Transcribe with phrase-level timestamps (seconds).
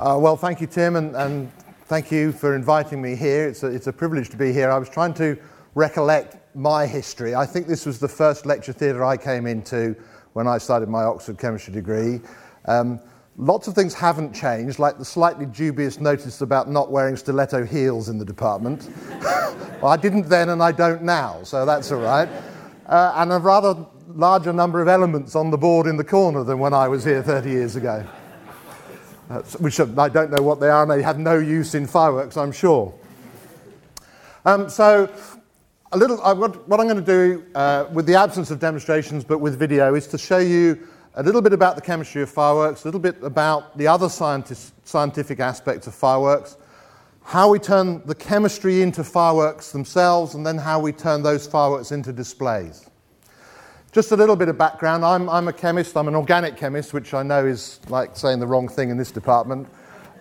[0.00, 1.52] Uh, well, thank you, Tim, and, and,
[1.84, 3.46] thank you for inviting me here.
[3.46, 4.70] It's a, it's a privilege to be here.
[4.70, 5.36] I was trying to
[5.74, 7.34] recollect my history.
[7.34, 9.94] I think this was the first lecture theatre I came into
[10.32, 12.22] when I started my Oxford chemistry degree.
[12.64, 12.98] Um,
[13.36, 18.08] lots of things haven't changed, like the slightly dubious notice about not wearing stiletto heels
[18.08, 18.88] in the department.
[19.82, 22.28] well, I didn't then and I don't now, so that's all right.
[22.86, 23.76] Uh, and a rather
[24.14, 27.22] larger number of elements on the board in the corner than when I was here
[27.22, 28.06] 30 years ago
[29.58, 32.50] which I don't know what they are, and they have no use in fireworks, I'm
[32.50, 32.92] sure.
[34.44, 35.08] Um, so,
[35.92, 39.24] a little, uh, what, what, I'm going to do uh, with the absence of demonstrations
[39.24, 42.84] but with video is to show you a little bit about the chemistry of fireworks,
[42.84, 46.56] a little bit about the other scientific aspects of fireworks,
[47.22, 51.92] how we turn the chemistry into fireworks themselves, and then how we turn those fireworks
[51.92, 52.89] into displays.
[53.92, 55.04] Just a little bit of background.
[55.04, 58.46] I'm, I'm a chemist, I'm an organic chemist, which I know is like saying the
[58.46, 59.66] wrong thing in this department.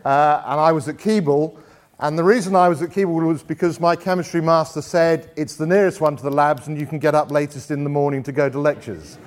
[0.03, 1.55] Uh, and I was at Keble.
[1.99, 5.67] And the reason I was at Keble was because my chemistry master said it's the
[5.67, 8.31] nearest one to the labs and you can get up latest in the morning to
[8.31, 9.17] go to lectures,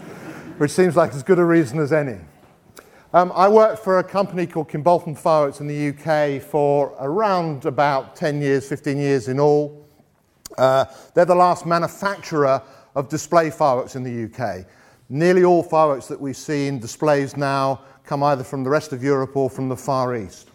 [0.59, 2.19] which seems like as good a reason as any.
[3.14, 8.16] Um, I worked for a company called Kimbolton Fireworks in the UK for around about
[8.16, 9.86] 10 years, 15 years in all.
[10.59, 12.61] Uh, they're the last manufacturer
[12.94, 14.66] of display fireworks in the UK.
[15.08, 19.02] Nearly all fireworks that we see in displays now come either from the rest of
[19.02, 20.48] Europe or from the Far East.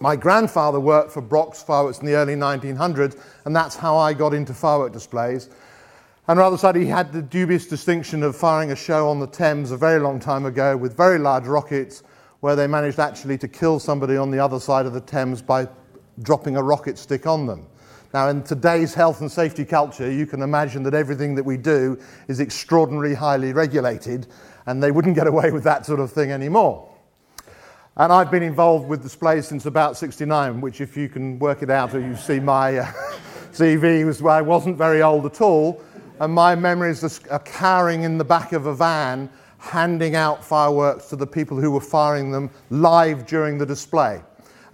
[0.00, 4.34] My grandfather worked for Brock's Fireworks in the early 1900s, and that's how I got
[4.34, 5.48] into firework displays.
[6.28, 9.70] And rather sadly, he had the dubious distinction of firing a show on the Thames
[9.70, 12.02] a very long time ago with very large rockets,
[12.40, 15.68] where they managed actually to kill somebody on the other side of the Thames by
[16.22, 17.66] dropping a rocket stick on them.
[18.14, 21.98] Now, in today's health and safety culture, you can imagine that everything that we do
[22.28, 24.26] is extraordinarily highly regulated,
[24.66, 26.92] and they wouldn't get away with that sort of thing anymore.
[27.96, 31.70] And I've been involved with displays since about 69, which, if you can work it
[31.70, 32.84] out or you see my uh,
[33.52, 35.82] CV, was where I wasn't very old at all.
[36.20, 41.16] And my memories are cowering in the back of a van, handing out fireworks to
[41.16, 44.22] the people who were firing them live during the display.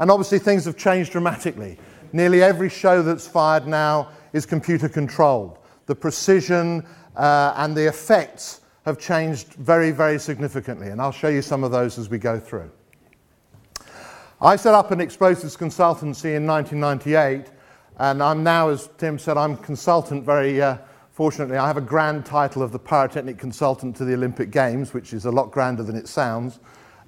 [0.00, 1.78] And obviously, things have changed dramatically.
[2.12, 5.58] Nearly every show that's fired now is computer controlled.
[5.86, 6.86] The precision
[7.16, 11.70] uh, and the effects have changed very, very significantly, and I'll show you some of
[11.70, 12.70] those as we go through.
[14.40, 17.50] I set up an explosives consultancy in 1998,
[17.98, 20.78] and I'm now, as Tim said, I'm consultant very uh,
[21.18, 21.56] fortunately.
[21.56, 25.24] I have a grand title of the pyrotechnic consultant to the Olympic Games, which is
[25.24, 26.60] a lot grander than it sounds.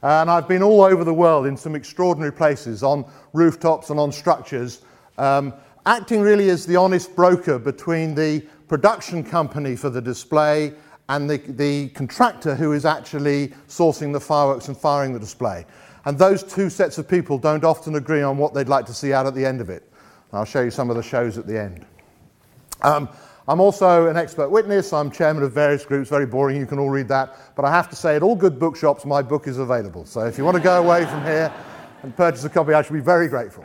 [0.03, 4.11] And I've been all over the world in some extraordinary places, on rooftops and on
[4.11, 4.83] structures,
[5.21, 5.53] um,
[5.87, 10.73] acting really as the honest broker between the production company for the display
[11.11, 15.67] and the, the contractor who is actually sourcing the fireworks and firing the display.
[16.07, 19.13] And those two sets of people don't often agree on what they'd like to see
[19.13, 19.93] out at the end of it.
[20.33, 21.85] I'll show you some of the shows at the end.
[22.83, 23.09] Um,
[23.49, 24.93] I'm also an expert witness.
[24.93, 26.09] I'm chairman of various groups.
[26.09, 26.57] Very boring.
[26.57, 27.37] You can all read that.
[27.57, 30.07] But I have to say, at all good bookshops, my book is available.
[30.07, 31.53] So if you want to go away from here
[32.05, 33.65] and purchase a copy, I should be very grateful.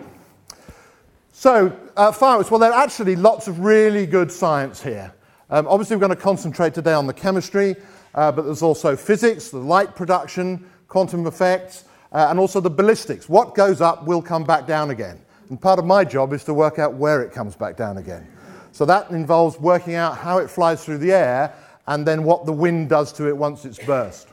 [1.38, 5.13] So, uh, fireworks, well, there are actually lots of really good science here.
[5.50, 7.75] Um, obviously, we're going to concentrate today on the chemistry,
[8.16, 13.28] uh, but there's also physics, the light production, quantum effects, uh, and also the ballistics.
[13.28, 15.19] What goes up will come back down again.
[15.50, 18.25] And part of my job is to work out where it comes back down again.
[18.72, 21.53] So that involves working out how it flies through the air
[21.88, 24.29] and then what the wind does to it once it's burst.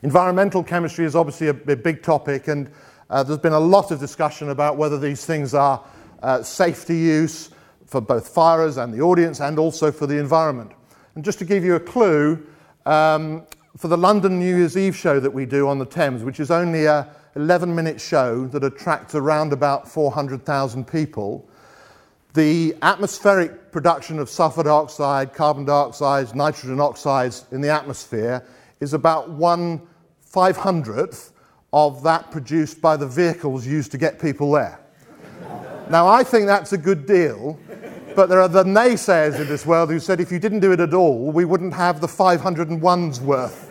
[0.00, 2.70] Environmental chemistry is obviously a, a big topic, and
[3.12, 5.84] uh, there's been a lot of discussion about whether these things are
[6.22, 7.50] uh, safe to use
[7.84, 10.72] for both firers and the audience and also for the environment.
[11.14, 12.44] And just to give you a clue,
[12.86, 13.46] um,
[13.76, 16.50] for the London New Year's Eve show that we do on the Thames, which is
[16.50, 17.06] only a
[17.36, 21.46] 11 minute show that attracts around about 400,000 people,
[22.32, 28.42] the atmospheric production of sulfur dioxide, carbon dioxide, nitrogen oxides in the atmosphere
[28.80, 29.82] is about one
[30.22, 31.31] five hundredth
[31.72, 34.78] of that produced by the vehicles used to get people there.
[35.90, 37.58] now, I think that's a good deal,
[38.14, 40.80] but there are the naysayers in this world who said if you didn't do it
[40.80, 43.70] at all, we wouldn't have the 501's worth.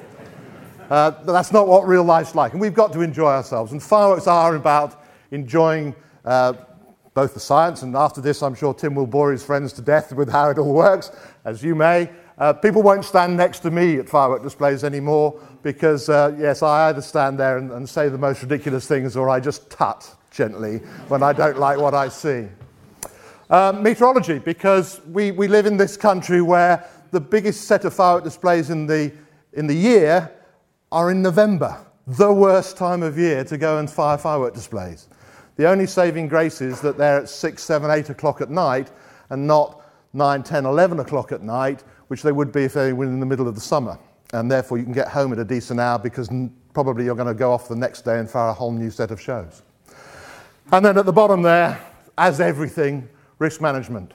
[0.90, 3.72] Uh, but that's not what real life's like, and we've got to enjoy ourselves.
[3.72, 5.96] And fireworks are about enjoying
[6.26, 6.54] uh,
[7.14, 10.12] both the science, and after this, I'm sure Tim will bore his friends to death
[10.12, 11.12] with how it all works,
[11.46, 12.10] as you may.
[12.42, 16.90] Uh, people won't stand next to me at firework displays anymore because, uh, yes, I
[16.90, 20.78] either stand there and, and, say the most ridiculous things or I just tut gently
[21.08, 22.48] when I don't like what I see.
[23.48, 28.24] Uh, meteorology, because we, we live in this country where the biggest set of firework
[28.24, 29.14] displays in the,
[29.54, 30.32] in the year
[30.92, 31.78] are in November.
[32.08, 35.10] the worst time of year to go and fire firework displays.
[35.58, 38.90] The only saving grace is that they're at 6, 7, 8 o'clock at night
[39.30, 43.06] and not 9, 10, 11 o'clock at night, which they would be if they were
[43.06, 43.98] in the middle of the summer.
[44.34, 46.30] And therefore, you can get home at a decent hour because
[46.74, 49.12] probably you're going to go off the next day and fire a whole new set
[49.12, 49.62] of shows.
[50.74, 51.82] And then at the bottom there,
[52.18, 53.08] as everything,
[53.40, 54.12] risk management.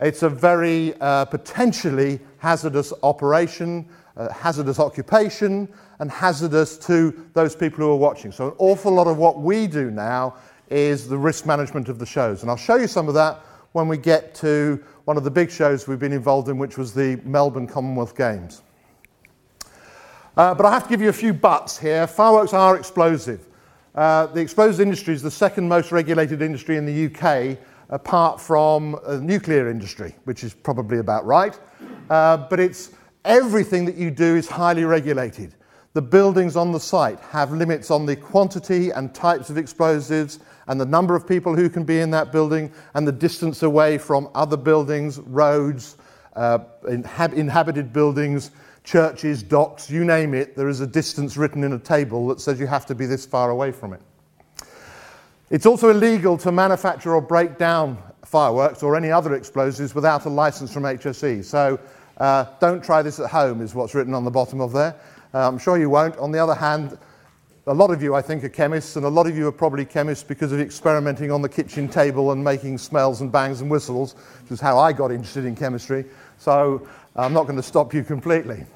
[0.00, 5.68] It's a very uh, potentially hazardous operation, uh, hazardous occupation,
[5.98, 8.30] and hazardous to those people who are watching.
[8.30, 10.36] So, an awful lot of what we do now
[10.70, 12.42] is the risk management of the shows.
[12.42, 13.40] And I'll show you some of that
[13.72, 16.94] when we get to one of the big shows we've been involved in, which was
[16.94, 18.62] the Melbourne Commonwealth Games.
[20.36, 22.06] Uh, but I have to give you a few buts here.
[22.06, 23.48] Fireworks are explosive.
[23.94, 27.58] Uh, the explosive industry is the second most regulated industry in the UK,
[27.90, 31.58] apart from the nuclear industry, which is probably about right.
[32.08, 32.92] Uh, but it's
[33.24, 35.54] everything that you do is highly regulated.
[35.92, 40.80] The buildings on the site have limits on the quantity and types of explosives and
[40.80, 44.28] the number of people who can be in that building and the distance away from
[44.34, 45.96] other buildings, roads,
[46.34, 48.50] uh, inhab- inhabited buildings,
[48.84, 50.56] churches, docks, you name it.
[50.56, 53.26] There is a distance written in a table that says you have to be this
[53.26, 54.00] far away from it.
[55.50, 60.30] It's also illegal to manufacture or break down fireworks or any other explosives without a
[60.30, 61.44] license from HSE.
[61.44, 61.78] So
[62.16, 64.96] uh, don't try this at home, is what's written on the bottom of there.
[65.34, 66.16] Uh, I'm sure you won't.
[66.16, 66.96] On the other hand,
[67.66, 69.84] a lot of you, I think, are chemists, and a lot of you are probably
[69.84, 74.14] chemists because of experimenting on the kitchen table and making smells and bangs and whistles,
[74.42, 76.04] which is how I got interested in chemistry.
[76.38, 78.66] So I'm not going to stop you completely.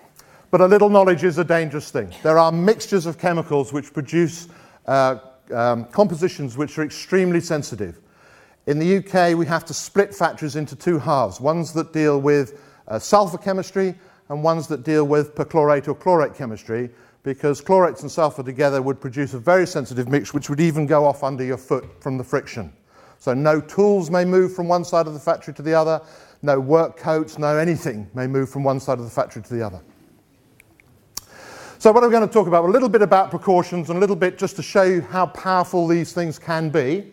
[0.52, 2.14] But a little knowledge is a dangerous thing.
[2.22, 4.46] There are mixtures of chemicals which produce
[4.86, 5.18] uh,
[5.52, 7.98] um, compositions which are extremely sensitive.
[8.66, 12.60] In the UK, we have to split factories into two halves ones that deal with
[12.86, 13.96] uh, sulfur chemistry
[14.28, 16.90] and ones that deal with perchlorate or chlorate chemistry,
[17.26, 21.04] because chlorates and sulfur together would produce a very sensitive mix which would even go
[21.04, 22.72] off under your foot from the friction.
[23.18, 26.00] So, no tools may move from one side of the factory to the other,
[26.42, 29.66] no work coats, no anything may move from one side of the factory to the
[29.66, 29.80] other.
[31.80, 34.14] So, what I'm going to talk about a little bit about precautions and a little
[34.14, 37.12] bit just to show you how powerful these things can be.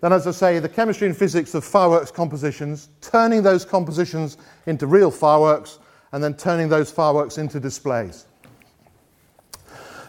[0.00, 4.86] Then, as I say, the chemistry and physics of fireworks compositions, turning those compositions into
[4.86, 5.78] real fireworks,
[6.12, 8.28] and then turning those fireworks into displays.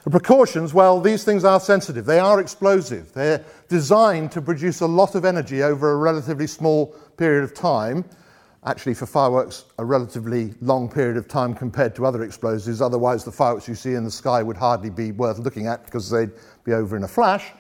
[0.04, 2.06] The precautions, well, these things are sensitive.
[2.06, 3.14] They are explosive.
[3.14, 8.04] They're designed to produce a lot of energy over a relatively small period of time.
[8.66, 12.82] Actually, for fireworks, a relatively long period of time compared to other explosives.
[12.82, 16.10] Otherwise, the fireworks you see in the sky would hardly be worth looking at because
[16.10, 16.32] they'd
[16.66, 17.52] be over in a flash.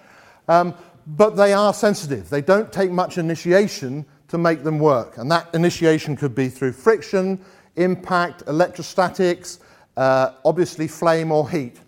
[0.50, 0.74] Um,
[1.08, 2.30] but they are sensitive.
[2.30, 5.18] They don't take much initiation to make them work.
[5.18, 7.40] And that initiation could be through friction,
[7.78, 9.60] impact, electrostatics,
[9.96, 11.80] uh, obviously flame or heat.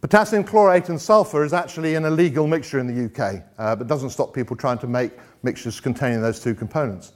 [0.00, 4.10] Potassium chlorate and sulfur is actually an illegal mixture in the UK, uh, but doesn't
[4.10, 5.10] stop people trying to make
[5.42, 7.14] mixtures containing those two components.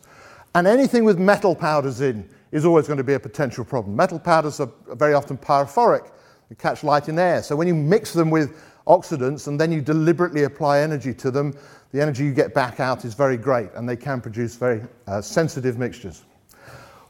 [0.57, 3.95] And anything with metal powders in is always going to be a potential problem.
[3.95, 6.11] Metal powders are very often pyrophoric,
[6.49, 7.45] they catch light in air.
[7.45, 11.57] So when you mix them with oxidants and then you deliberately apply energy to them,
[11.93, 15.23] the energy you get back out is very great and they can produce very uh,
[15.23, 16.25] sensitive mixtures.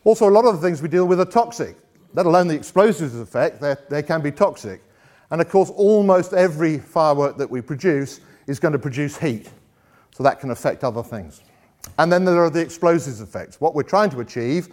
[0.05, 1.77] Also, a lot of the things we deal with are toxic,
[2.13, 4.83] let alone the explosives effect, they can be toxic.
[5.33, 9.51] And of course, almost every firework that we produce is going to produce heat,
[10.15, 11.41] so that can affect other things.
[11.99, 14.69] And then there are the explosives effects, what we're trying to achieve,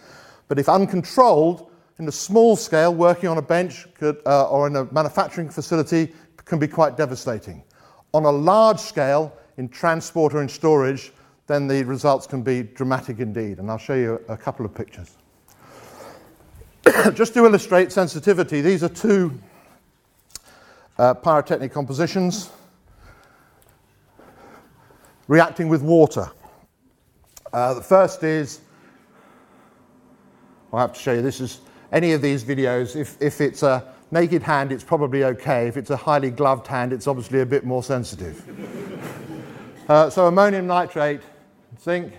[0.50, 4.75] but if uncontrolled, in a small scale, working on a bench could, uh, or in
[4.75, 6.13] a manufacturing facility
[6.44, 7.63] can be quite devastating.
[8.13, 11.13] On a large scale, in transport or in storage,
[11.48, 13.60] then the results can be dramatic indeed.
[13.60, 15.16] And I'll show you a couple of pictures.
[17.13, 19.39] Just to illustrate sensitivity, these are two
[21.00, 22.50] uh, pyrotechnic compositions
[25.27, 26.29] reacting with water.
[27.53, 28.60] Uh, the first is,
[30.74, 32.96] I'll have to show you, this is any of these videos.
[32.96, 35.68] If, if it's a naked hand, it's probably okay.
[35.68, 38.44] If it's a highly gloved hand, it's obviously a bit more sensitive.
[39.88, 41.22] uh, so ammonium nitrate,
[41.82, 42.13] zinc,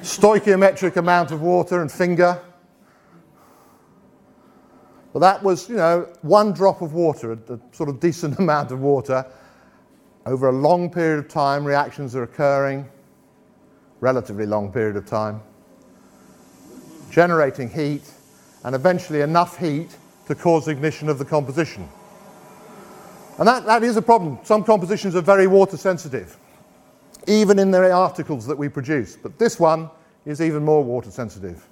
[0.00, 2.40] stoichiometric amount of water and finger.
[5.12, 8.72] But that was, you know, one drop of water, a, a, sort of decent amount
[8.72, 9.26] of water.
[10.26, 12.88] Over a long period of time, reactions are occurring,
[14.00, 15.40] relatively long period of time,
[17.10, 18.02] generating heat,
[18.64, 21.88] and eventually enough heat to cause ignition of the composition.
[23.38, 24.38] And that, that is a problem.
[24.44, 26.36] Some compositions are very water sensitive
[27.26, 29.16] even in the articles that we produce.
[29.16, 29.90] But this one
[30.24, 31.66] is even more water sensitive.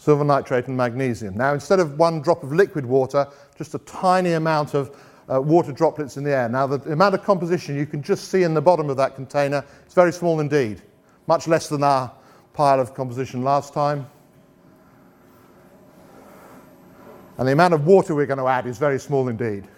[0.00, 1.36] Silver nitrate and magnesium.
[1.36, 3.28] Now, instead of one drop of liquid water,
[3.58, 4.96] just a tiny amount of
[5.30, 6.48] uh, water droplets in the air.
[6.48, 9.62] Now, the amount of composition you can just see in the bottom of that container
[9.86, 10.80] is very small indeed,
[11.26, 12.10] much less than our
[12.54, 14.08] pile of composition last time.
[17.36, 19.68] And the amount of water we're going to add is very small indeed.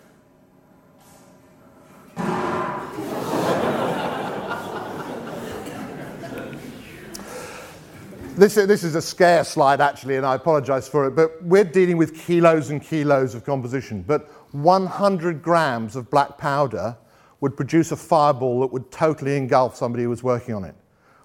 [8.35, 11.99] This, this is a scare slide, actually, and I apologize for it, but we're dealing
[11.99, 14.01] with kilos and kilos of composition.
[14.01, 16.97] But 100 grams of black powder
[17.41, 20.75] would produce a fireball that would totally engulf somebody who was working on it.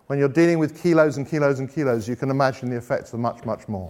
[0.08, 3.18] When you're dealing with kilos and kilos and kilos, you can imagine the effects are
[3.18, 3.90] much, much more.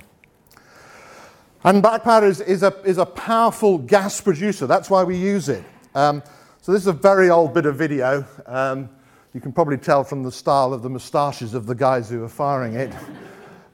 [1.64, 4.68] And black powder is, is, a, is a powerful gas producer.
[4.68, 5.64] That's why we use it.
[5.96, 6.22] Um,
[6.62, 8.26] so this is a very old bit of video.
[8.46, 8.90] Um,
[9.38, 12.27] you can probably tell from the style of the moustaches of the guys who are
[12.27, 12.91] firing it.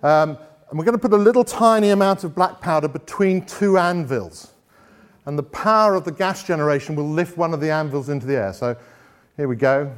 [0.03, 0.37] Um,
[0.69, 4.51] and we're going to put a little tiny amount of black powder between two anvils.
[5.25, 8.35] And the power of the gas generation will lift one of the anvils into the
[8.35, 8.51] air.
[8.51, 8.75] So
[9.37, 9.89] here we go.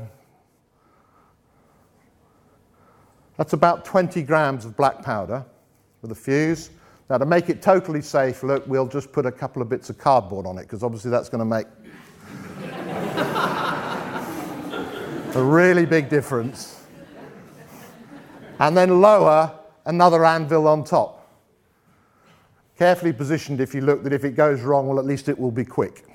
[3.35, 5.43] That's about 20 grams of black powder
[6.03, 6.69] with a fuse.
[7.09, 9.97] Now, to make it totally safe, look, we'll just put a couple of bits of
[9.97, 11.65] cardboard on it because obviously that's going to make
[15.35, 16.81] a really big difference.
[18.59, 21.29] And then lower another anvil on top.
[22.77, 25.51] Carefully positioned if you look that if it goes wrong, well, at least it will
[25.51, 26.05] be quick.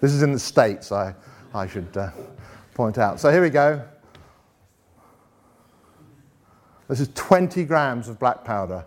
[0.00, 1.14] this is in the States, I,
[1.54, 2.10] I should uh,
[2.74, 3.18] point out.
[3.18, 3.82] So here we go.
[6.88, 8.84] This is 20 grams of black powder.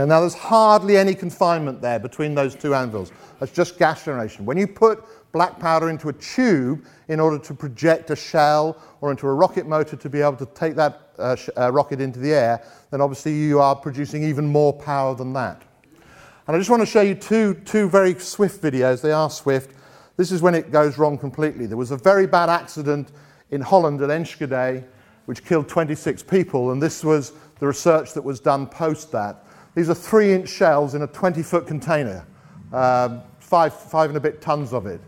[0.00, 3.12] Okay, now there's hardly any confinement there between those two anvils.
[3.38, 4.46] That's just gas generation.
[4.46, 9.10] When you put black powder into a tube in order to project a shell or
[9.10, 12.18] into a rocket motor to be able to take that uh, sh- uh, rocket into
[12.18, 15.60] the air, then obviously you are producing even more power than that.
[16.46, 19.02] And I just want to show you two, two very swift videos.
[19.02, 19.74] They are swift.
[20.16, 21.66] This is when it goes wrong completely.
[21.66, 23.12] There was a very bad accident
[23.50, 24.82] in Holland at Enschede
[25.26, 29.44] which killed 26 people, and this was the research that was done post that.
[29.74, 32.26] These are three inch shells in a 20 foot container,
[32.72, 35.00] um, five, five and a bit tons of it.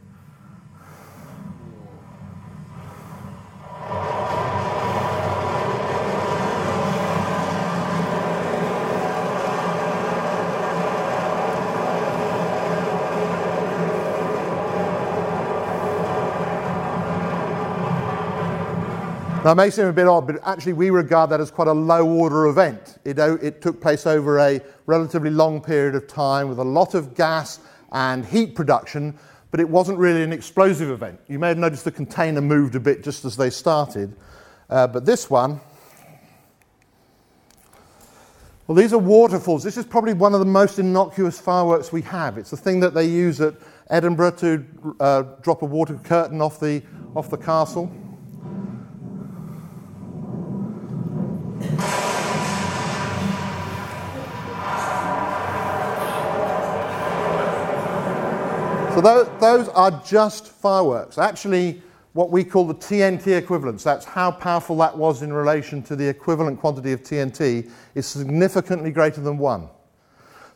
[19.45, 21.73] Now, it may seem a bit odd, but actually, we regard that as quite a
[21.73, 22.99] low order event.
[23.05, 27.17] It, it, took place over a relatively long period of time with a lot of
[27.17, 27.59] gas
[27.91, 29.19] and heat production,
[29.51, 31.19] but it wasn't really an explosive event.
[31.27, 34.15] You may have noticed the container moved a bit just as they started,
[34.71, 35.61] uh, but this one,
[38.69, 39.65] well, these are waterfalls.
[39.65, 42.39] This is probably one of the most innocuous fireworks we have.
[42.39, 43.55] It's the thing that they use at
[43.91, 44.65] Edinburgh to
[45.01, 46.81] uh, drop a water curtain off the,
[47.17, 47.93] off the castle.
[58.95, 61.17] So those, those are just fireworks.
[61.17, 61.81] Actually,
[62.13, 66.07] what we call the TNT equivalence, that's how powerful that was in relation to the
[66.07, 69.69] equivalent quantity of TNT, is significantly greater than one.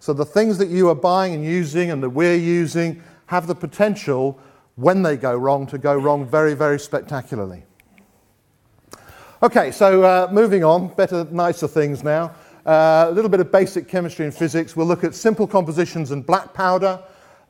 [0.01, 3.55] So the things that you are buying and using and that we're using have the
[3.55, 4.39] potential,
[4.75, 7.65] when they go wrong, to go wrong very, very spectacularly.
[9.47, 12.35] Okay, so uh, moving on, better, nicer things now.
[12.67, 14.75] Uh, a little bit of basic chemistry and physics.
[14.75, 17.01] We'll look at simple compositions and black powder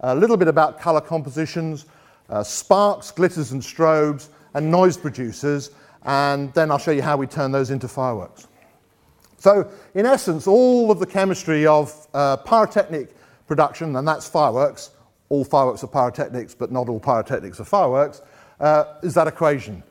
[0.01, 1.87] a little bit about color compositions,
[2.29, 5.71] uh, sparks, glitters, and strobes, and noise producers,
[6.03, 8.47] and then I'll show you how we turn those into fireworks.
[9.39, 14.91] So, in essence, all of the chemistry of uh, pyrotechnic production, and that's fireworks,
[15.31, 18.21] all fireworks are pyrotechnics, but not all pyrotechnics are fireworks,
[18.61, 19.83] uh, is that equation.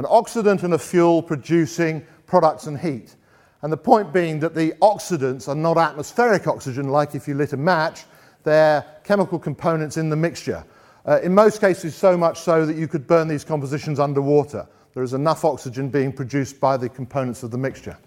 [0.00, 3.16] An oxidant and a fuel producing products and heat.
[3.60, 7.52] And the point being that the oxidants are not atmospheric oxygen, like if you lit
[7.52, 8.04] a match,
[8.42, 10.64] they're chemical components in the mixture.
[11.06, 14.66] Uh, in most cases, so much so that you could burn these compositions underwater.
[14.94, 17.98] There is enough oxygen being produced by the components of the mixture.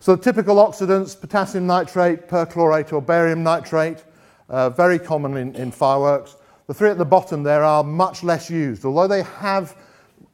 [0.00, 4.04] So, the typical oxidants potassium nitrate, perchlorate, or barium nitrate,
[4.50, 6.36] uh, very common in, in, fireworks.
[6.66, 8.84] The three at the bottom there are much less used.
[8.84, 9.74] Although they have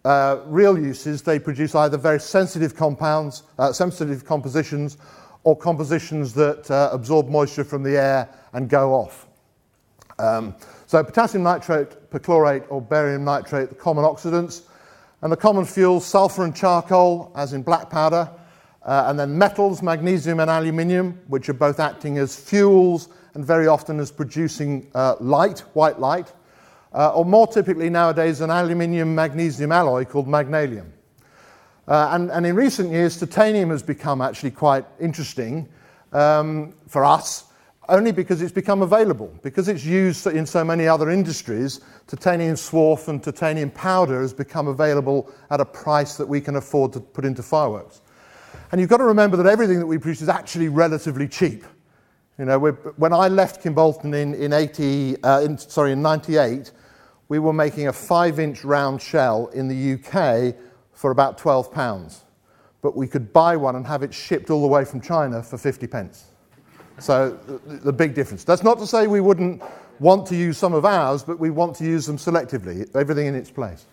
[0.05, 4.99] uh, real uses, they produce either very sensitive compounds, uh, sensitive compositions,
[5.45, 9.26] or compositions that uh, absorb moisture from the air and go off.
[10.19, 10.55] Um,
[10.87, 14.62] so potassium nitrate, perchlorate, or barium nitrate, the common oxidants,
[15.23, 18.31] and the common fuels, sulfur and charcoal, as in black powder,
[18.85, 23.67] uh, and then metals, magnesium and aluminium, which are both acting as fuels and very
[23.67, 26.33] often as producing uh, light, white light,
[26.95, 30.91] uh, or more typically nowadays an aluminium magnesium alloy called magnalium.
[31.87, 35.69] Uh, and, and, in recent years, titanium has become actually quite interesting
[36.13, 37.45] um, for us,
[37.91, 39.31] only because it's become available.
[39.43, 44.69] Because it's used in so many other industries, titanium swarf and titanium powder has become
[44.69, 48.01] available at a price that we can afford to put into fireworks.
[48.73, 51.65] And you've got to remember that everything that we produce is actually relatively cheap.
[52.39, 56.73] You know, when I left Kimbolton in, in 80, uh, in, sorry, in 98,
[57.28, 60.54] we were making a five-inch round shell in the UK
[60.93, 62.25] for about 12 pounds.
[62.83, 65.57] But we could buy one and have it shipped all the way from China for
[65.57, 66.26] 50 pence.
[66.99, 68.45] So the, the big difference.
[68.45, 69.62] That's not to say we wouldn't
[70.00, 73.35] want to use some of ours, but we want to use them selectively, everything in
[73.35, 73.87] its place.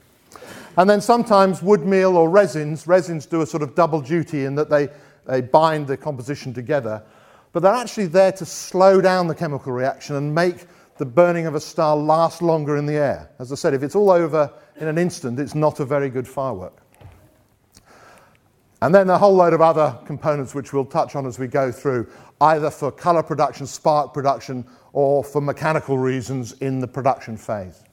[0.77, 4.55] And then sometimes wood meal or resins, resins do a sort of double duty in
[4.55, 4.89] that they,
[5.25, 7.03] they bind the composition together,
[7.51, 10.65] but they're actually there to slow down the chemical reaction and make
[10.97, 13.29] the burning of a star lasts longer in the air.
[13.39, 16.27] As I said, if it's all over in an instant, it's not a very good
[16.27, 16.81] firework.
[18.81, 21.71] And then a whole load of other components which we'll touch on as we go
[21.71, 22.09] through,
[22.41, 27.83] either for colour production, spark production, or for mechanical reasons in the production phase.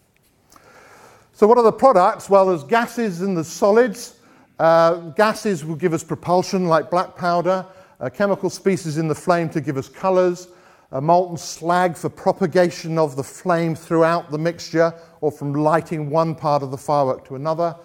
[1.32, 2.28] So, what are the products?
[2.28, 4.16] Well, there's gases and there's solids.
[4.58, 7.64] Uh, gases will give us propulsion, like black powder,
[8.00, 10.48] a chemical species in the flame to give us colours,
[10.90, 16.34] a molten slag for propagation of the flame throughout the mixture or from lighting one
[16.34, 17.76] part of the firework to another.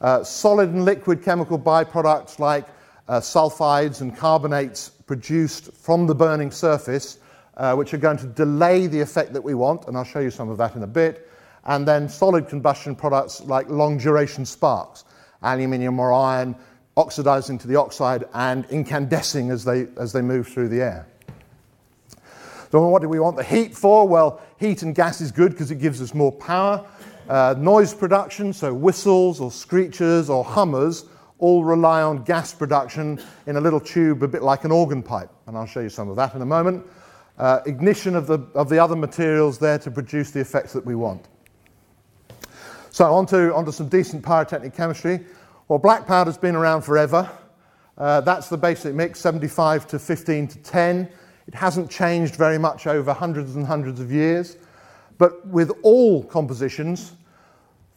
[0.00, 2.66] Uh, solid and liquid chemical byproducts like
[3.08, 7.18] uh, sulfides and carbonates produced from the burning surface,
[7.56, 10.30] uh, which are going to delay the effect that we want, and I'll show you
[10.30, 11.28] some of that in a bit.
[11.64, 15.04] And then solid combustion products like long duration sparks,
[15.42, 16.56] aluminium or iron,
[16.96, 21.06] oxidizing to the oxide and incandescing as they, as they move through the air.
[22.72, 24.08] So, what do we want the heat for?
[24.08, 26.82] Well, heat and gas is good because it gives us more power.
[27.28, 31.04] Uh, noise production, so whistles or screeches or hummers,
[31.38, 35.28] all rely on gas production in a little tube, a bit like an organ pipe.
[35.46, 36.86] And I'll show you some of that in a moment.
[37.36, 40.94] Uh, ignition of the, of the other materials there to produce the effects that we
[40.94, 41.28] want.
[42.88, 45.26] So, on to, on to some decent pyrotechnic chemistry.
[45.68, 47.30] Well, black powder's been around forever.
[47.98, 51.10] Uh, that's the basic mix 75 to 15 to 10.
[51.46, 54.56] It hasn't changed very much over hundreds and hundreds of years.
[55.18, 57.12] But with all compositions,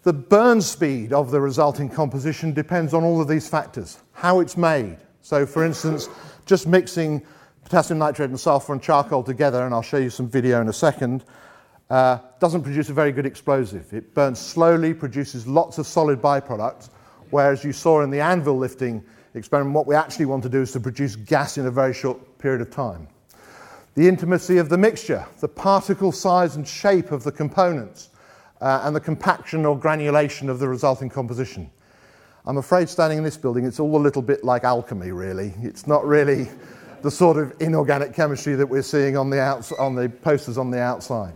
[0.03, 3.99] the burn speed of the resulting composition depends on all of these factors.
[4.13, 4.97] How it's made.
[5.21, 6.07] So, for instance,
[6.45, 7.25] just mixing
[7.63, 10.73] potassium nitrate and sulfur and charcoal together, and I'll show you some video in a
[10.73, 11.23] second,
[11.89, 13.91] uh, doesn't produce a very good explosive.
[13.91, 16.89] It burns slowly, produces lots of solid byproducts,
[17.31, 19.03] whereas you saw in the anvil lifting
[19.33, 22.37] experiment, what we actually want to do is to produce gas in a very short
[22.37, 23.07] period of time
[23.95, 28.09] the intimacy of the mixture, the particle size and shape of the components,
[28.61, 31.69] uh, and the compaction or granulation of the resulting composition.
[32.45, 35.53] I'm afraid standing in this building, it's all a little bit like alchemy, really.
[35.61, 36.49] It's not really
[37.01, 40.71] the sort of inorganic chemistry that we're seeing on the, outs- on the posters on
[40.71, 41.33] the outside.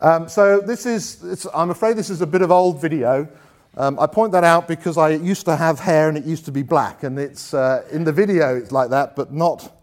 [0.00, 3.28] Um, so this is, I'm afraid this is a bit of old video.
[3.76, 6.52] Um, I point that out because I used to have hair and it used to
[6.52, 9.81] be black, and it's uh, in the video it's like that, but not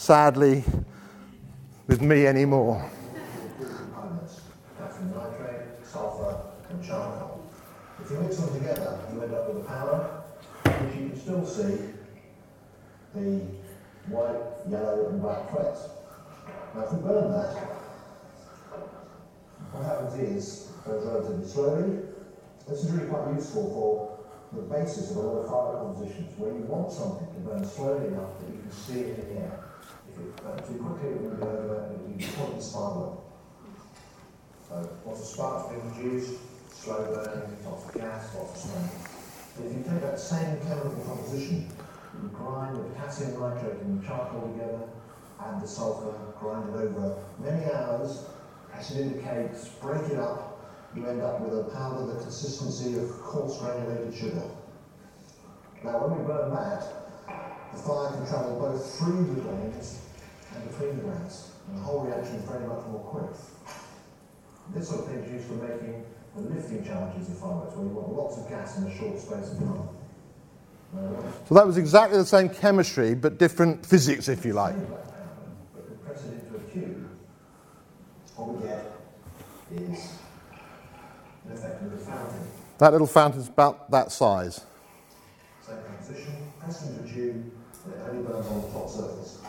[0.00, 0.64] sadly,
[1.86, 2.90] with me anymore.
[8.02, 10.22] If you mix them together, you end up with a powder,
[10.64, 11.90] which you can still see
[13.14, 13.40] the
[14.08, 15.90] white, yellow, and black threads.
[16.74, 17.54] Now, if we burn that,
[19.70, 21.98] what happens is, it goes relatively slowly.
[22.66, 26.52] This is really quite useful for the basis of a lot of fire compositions, where
[26.52, 29.69] you want something to burn slowly enough that you can see it in the air
[30.46, 33.18] uh, too quickly, it you point the spark work.
[34.68, 36.32] So once the spark's been produced,
[36.72, 39.10] slow burning, lots of gas, lots of smoke.
[39.56, 41.68] But if you take that same chemical composition,
[42.22, 44.88] you grind the potassium nitrate and the charcoal together,
[45.40, 48.24] add the sulfur, grind it over many hours,
[48.72, 50.50] acid indicates, break it up,
[50.94, 54.42] you end up with a powder the consistency of coarse granulated sugar.
[55.84, 56.84] Now when we burn that,
[57.72, 60.00] the fire can travel both through the grains
[60.68, 63.30] between the grains, and the whole reaction is very much more quick.
[64.74, 66.04] This sort of thing is used for making
[66.36, 69.52] the lifting charges of fireworks, where you want lots of gas in a short space
[69.52, 69.88] of time.
[71.48, 74.74] So that was exactly the same chemistry, but different physics, if you like.
[74.76, 77.08] But we press it into a cube,
[78.36, 78.92] what we get
[79.72, 80.18] is
[81.44, 82.46] an effect of a fountain.
[82.78, 84.64] That little fountain's about that size.
[85.66, 87.52] Same composition, press into a tube,
[87.84, 89.39] and it only burns on the top surface.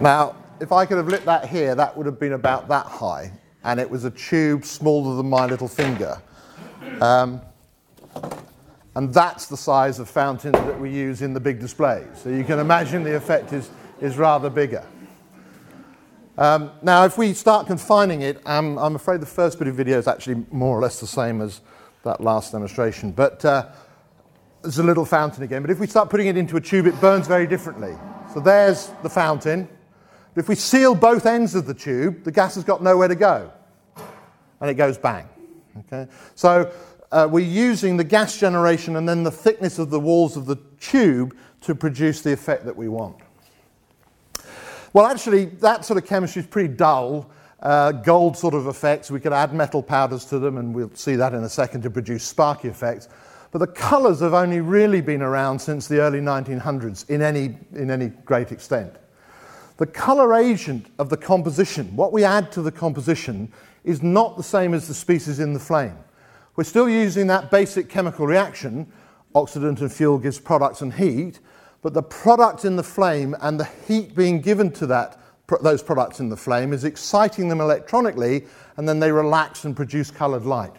[0.00, 3.32] Now, if I could have lit that here, that would have been about that high,
[3.64, 6.20] and it was a tube smaller than my little finger.
[7.00, 7.40] Um,
[8.94, 12.06] and that's the size of fountain that we use in the big displays.
[12.16, 13.70] So you can imagine the effect is,
[14.00, 14.84] is rather bigger.
[16.38, 19.98] Um, now, if we start confining it, um, I'm afraid the first bit of video
[19.98, 21.60] is actually more or less the same as
[22.02, 23.12] that last demonstration.
[23.12, 23.66] But uh,
[24.62, 25.62] there's a little fountain again.
[25.62, 27.96] But if we start putting it into a tube, it burns very differently.
[28.34, 29.68] So there's the fountain.
[30.36, 33.52] If we seal both ends of the tube, the gas has got nowhere to go.
[34.60, 35.28] And it goes bang.
[35.78, 36.10] Okay?
[36.34, 36.72] So
[37.10, 40.56] uh, we're using the gas generation and then the thickness of the walls of the
[40.78, 43.16] tube to produce the effect that we want.
[44.92, 47.30] Well, actually, that sort of chemistry is pretty dull.
[47.60, 51.14] Uh, gold sort of effects, we could add metal powders to them, and we'll see
[51.16, 53.08] that in a second to produce sparky effects.
[53.50, 57.90] But the colours have only really been around since the early 1900s in any, in
[57.90, 58.94] any great extent.
[59.78, 63.50] The colour agent of the composition, what we add to the composition,
[63.82, 65.96] is not the same as the species in the flame.
[66.54, 68.92] We're still using that basic chemical reaction,
[69.34, 71.40] oxidant and fuel gives products and heat,
[71.82, 75.18] but the product in the flame and the heat being given to that,
[75.62, 78.44] those products in the flame is exciting them electronically,
[78.76, 80.76] and then they relax and produce coloured light.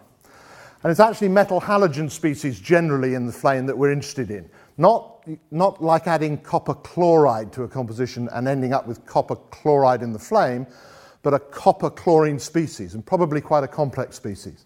[0.83, 4.49] And it's actually metal halogen species generally in the flame that we're interested in.
[4.77, 10.01] Not, not like adding copper chloride to a composition and ending up with copper chloride
[10.01, 10.65] in the flame,
[11.21, 14.65] but a copper chlorine species, and probably quite a complex species.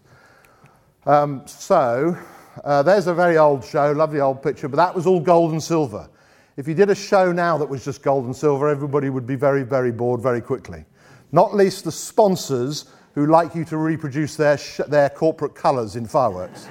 [1.04, 2.16] Um, so,
[2.64, 5.62] uh, there's a very old show, lovely old picture, but that was all gold and
[5.62, 6.08] silver.
[6.56, 9.36] If you did a show now that was just gold and silver, everybody would be
[9.36, 10.86] very, very bored very quickly.
[11.30, 16.06] Not least the sponsors who like you to reproduce their, sh- their corporate colours in
[16.06, 16.68] fireworks.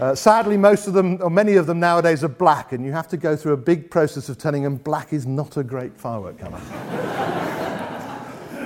[0.00, 3.06] Uh, sadly, most of them, or many of them nowadays, are black, and you have
[3.06, 6.38] to go through a big process of telling them black is not a great firework
[6.38, 6.58] colour.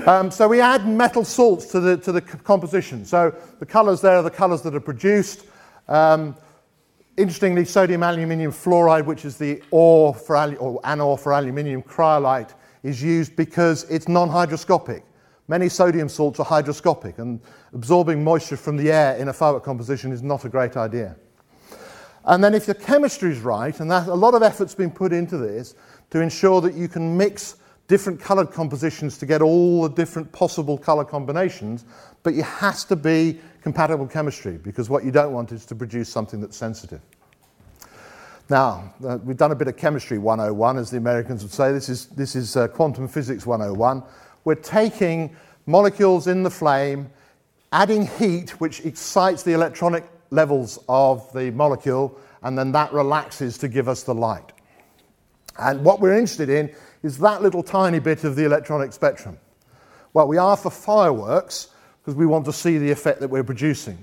[0.06, 3.04] um, so we add metal salts to the, to the composition.
[3.04, 5.44] So the colours there are the colours that are produced.
[5.88, 6.36] Um,
[7.16, 13.02] Interestingly, sodium aluminium fluoride, which is the ore for or anode for aluminium cryolite, is
[13.02, 15.02] used because it's non-hydroscopic.
[15.50, 17.40] Many sodium salts are hydroscopic, and
[17.72, 21.16] absorbing moisture from the air in a firework composition is not a great idea.
[22.24, 25.12] And then, if the chemistry is right, and that, a lot of effort's been put
[25.12, 25.74] into this
[26.10, 27.56] to ensure that you can mix
[27.88, 31.84] different coloured compositions to get all the different possible colour combinations,
[32.22, 36.08] but it has to be compatible chemistry because what you don't want is to produce
[36.08, 37.00] something that's sensitive.
[38.48, 41.72] Now, uh, we've done a bit of chemistry 101, as the Americans would say.
[41.72, 44.04] This is, this is uh, quantum physics 101.
[44.44, 47.10] We're taking molecules in the flame,
[47.72, 53.68] adding heat, which excites the electronic levels of the molecule, and then that relaxes to
[53.68, 54.52] give us the light.
[55.58, 59.38] And what we're interested in is that little tiny bit of the electronic spectrum.
[60.12, 61.68] Well, we are for fireworks
[62.00, 64.02] because we want to see the effect that we're producing.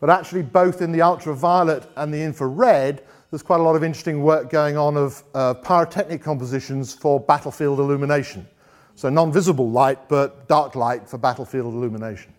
[0.00, 4.22] But actually, both in the ultraviolet and the infrared, there's quite a lot of interesting
[4.22, 8.46] work going on of uh, pyrotechnic compositions for battlefield illumination.
[8.96, 12.32] So, non visible light, but dark light for battlefield illumination.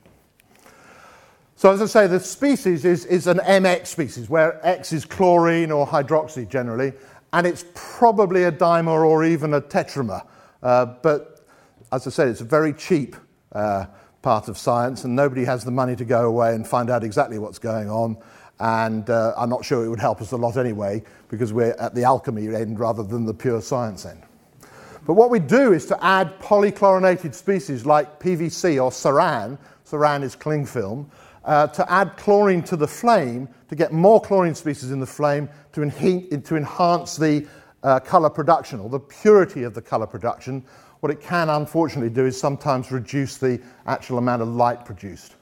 [1.57, 5.71] So, as I say, the species is, is an MX species, where X is chlorine
[5.71, 6.91] or hydroxy generally,
[7.31, 10.25] and it's probably a dimer or even a tetramer.
[10.61, 11.45] Uh, but
[11.93, 13.15] as I said, it's a very cheap
[13.53, 13.85] uh,
[14.21, 17.39] part of science, and nobody has the money to go away and find out exactly
[17.39, 18.17] what's going on.
[18.59, 21.95] And uh, I'm not sure it would help us a lot anyway, because we're at
[21.95, 24.24] the alchemy end rather than the pure science end.
[25.05, 30.35] But what we do is to add polychlorinated species like PVC or saran, saran is
[30.35, 31.11] cling film,
[31.43, 35.47] uh, to add chlorine to the flame, to get more chlorine species in the flame,
[35.73, 35.87] to,
[36.41, 37.45] to enhance the
[37.83, 40.65] uh, colour production or the purity of the colour production.
[41.01, 45.35] What it can unfortunately do is sometimes reduce the actual amount of light produced.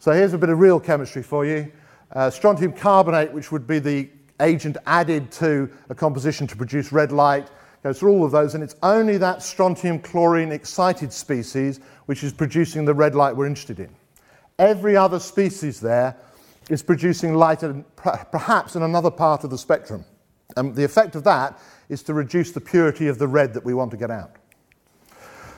[0.00, 1.70] So here's a bit of real chemistry for you.
[2.10, 7.12] Uh, strontium carbonate, which would be the agent added to a composition to produce red
[7.12, 7.50] light,
[7.82, 12.32] goes through all of those, and it's only that strontium chlorine excited species which is
[12.32, 13.88] producing the red light we're interested in.
[14.58, 16.16] Every other species there
[16.68, 17.64] is producing light
[18.30, 20.04] perhaps in another part of the spectrum.
[20.56, 23.74] And the effect of that is to reduce the purity of the red that we
[23.74, 24.32] want to get out.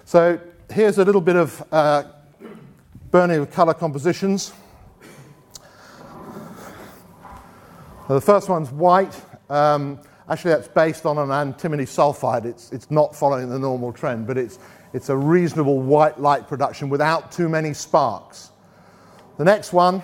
[0.05, 0.39] So
[0.71, 2.05] here's a little bit of uh,
[3.11, 4.53] burning of colour compositions.
[8.09, 9.21] the first one's white.
[9.49, 9.99] Um,
[10.33, 12.47] actually, that's based on an antimony sulfide.
[12.47, 14.59] It's, it's not following the normal trend, but it's,
[14.95, 18.51] it's a reasonable white light production without too many sparks.
[19.37, 20.03] The next one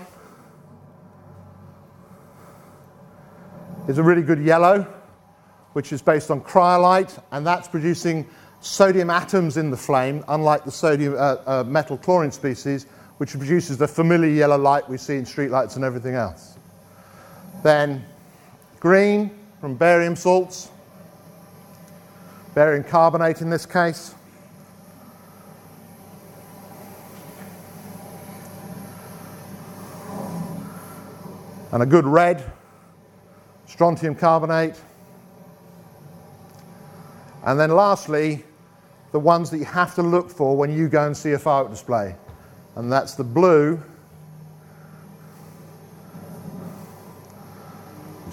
[3.89, 4.83] is a really good yellow,
[5.73, 8.27] which is based on cryolite, and that's producing
[8.61, 12.85] sodium atoms in the flame, unlike the sodium uh, uh, metal chlorine species,
[13.17, 16.59] which produces the familiar yellow light we see in streetlights and everything else.
[17.63, 18.05] Then
[18.79, 20.71] green from barium salts,
[22.55, 24.15] barium carbonate in this case.
[31.73, 32.51] And a good red,
[33.67, 34.75] strontium carbonate.
[37.45, 38.45] And then lastly,
[39.13, 41.73] the ones that you have to look for when you go and see a firework
[41.73, 42.15] display.
[42.77, 43.83] And that's the blue.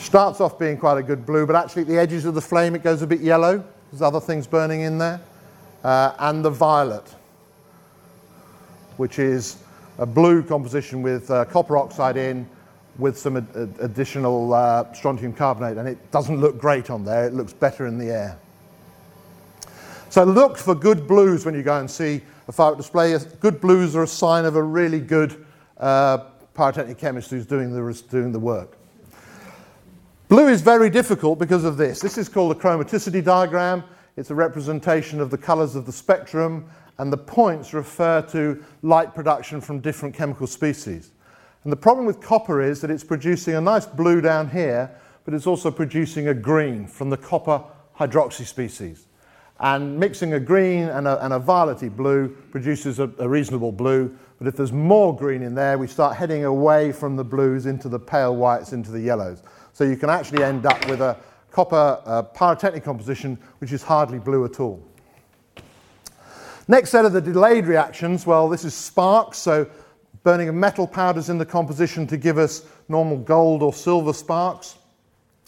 [0.05, 2.75] Starts off being quite a good blue, but actually at the edges of the flame
[2.75, 3.63] it goes a bit yellow.
[3.91, 5.21] There's other things burning in there.
[5.83, 7.07] Uh, and the violet,
[8.97, 9.57] which is
[9.97, 12.47] a blue composition with uh, copper oxide in
[12.97, 15.77] with some ad- additional uh, strontium carbonate.
[15.77, 18.37] And it doesn't look great on there, it looks better in the air.
[20.09, 23.17] So look for good blues when you go and see a firework display.
[23.39, 25.45] Good blues are a sign of a really good
[25.77, 26.17] uh,
[26.53, 28.77] pyrotechnic chemist who's doing the, doing the work.
[30.27, 31.99] Blue is very difficult because of this.
[31.99, 33.83] This is called a chromaticity diagram.
[34.17, 36.65] It's a representation of the colors of the spectrum,
[36.97, 41.11] and the points refer to light production from different chemical species.
[41.63, 44.89] And the problem with copper is that it's producing a nice blue down here,
[45.25, 47.63] but it's also producing a green from the copper
[47.95, 49.05] hydroxy species.
[49.59, 54.17] And mixing a green and a, and a violety blue produces a, a, reasonable blue.
[54.39, 57.89] But if there's more green in there, we start heading away from the blues into
[57.89, 59.43] the pale whites, into the yellows.
[59.75, 61.17] So you can actually end up with a
[61.51, 64.81] copper uh, pyrotechnic composition which is hardly blue at all.
[66.69, 69.37] Next set of the delayed reactions, well, this is sparks.
[69.37, 69.69] So
[70.23, 74.77] burning of metal powders in the composition to give us normal gold or silver sparks.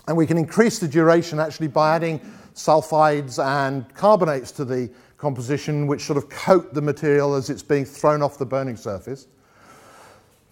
[0.09, 2.19] And we can increase the duration actually by adding
[2.53, 7.85] sulfides and carbonates to the composition, which sort of coat the material as it's being
[7.85, 9.27] thrown off the burning surface.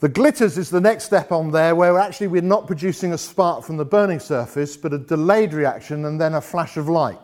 [0.05, 3.63] The glitters is the next step on there, where actually we're not producing a spark
[3.63, 7.23] from the burning surface, but a delayed reaction and then a flash of light.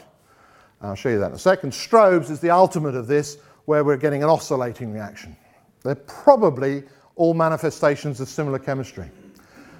[0.82, 1.74] I'll show you that in a second.
[1.74, 5.38] Strobes is the ultimate of this, where we're getting an oscillating reaction.
[5.84, 6.82] They're probably
[7.18, 9.12] all manifestations of similar chemistry.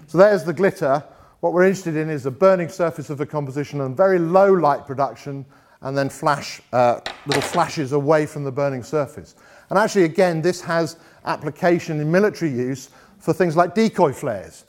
[0.06, 1.04] So there's the glitter.
[1.40, 4.86] What we're interested in is the burning surface of the composition and very low light
[4.86, 5.44] production,
[5.82, 9.34] and then flash, uh, little flashes away from the burning surface.
[9.72, 14.66] And actually, again, this has application in military use for things like decoy flares.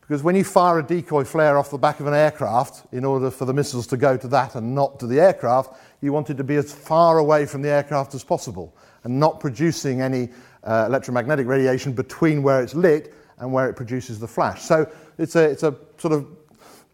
[0.00, 3.28] Because when you fire a decoy flare off the back of an aircraft, in order
[3.28, 6.36] for the missiles to go to that and not to the aircraft, you want it
[6.36, 10.28] to be as far away from the aircraft as possible and not producing any
[10.62, 14.62] uh, electromagnetic radiation between where it's lit and where it produces the flash.
[14.62, 14.88] So
[15.18, 16.28] it's a, it's a sort of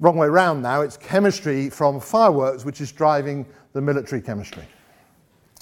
[0.01, 0.81] wrong way around now.
[0.81, 3.45] It's chemistry from fireworks which is driving
[3.75, 4.65] the military chemistry.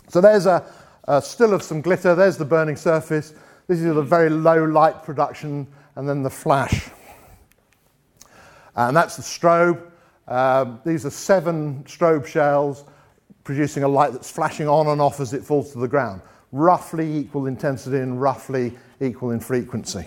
[0.08, 0.64] So there's a,
[1.10, 2.14] a still of some glitter.
[2.14, 3.34] There's the burning surface.
[3.66, 6.88] This is a very low light production, and then the flash.
[8.76, 9.82] And that's the strobe.
[10.28, 12.84] Um, these are seven strobe shells
[13.42, 16.22] producing a light that's flashing on and off as it falls to the ground.
[16.52, 20.06] Roughly equal intensity and roughly equal in frequency.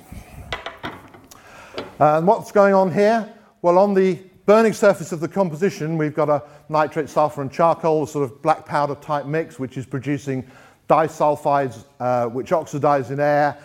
[1.99, 3.31] Uh, and what's going on here?
[3.61, 8.03] Well, on the burning surface of the composition, we've got a nitrate, sulfur, and charcoal,
[8.03, 10.49] a sort of black powder type mix, which is producing
[10.89, 13.57] disulfides, uh, which oxidize in air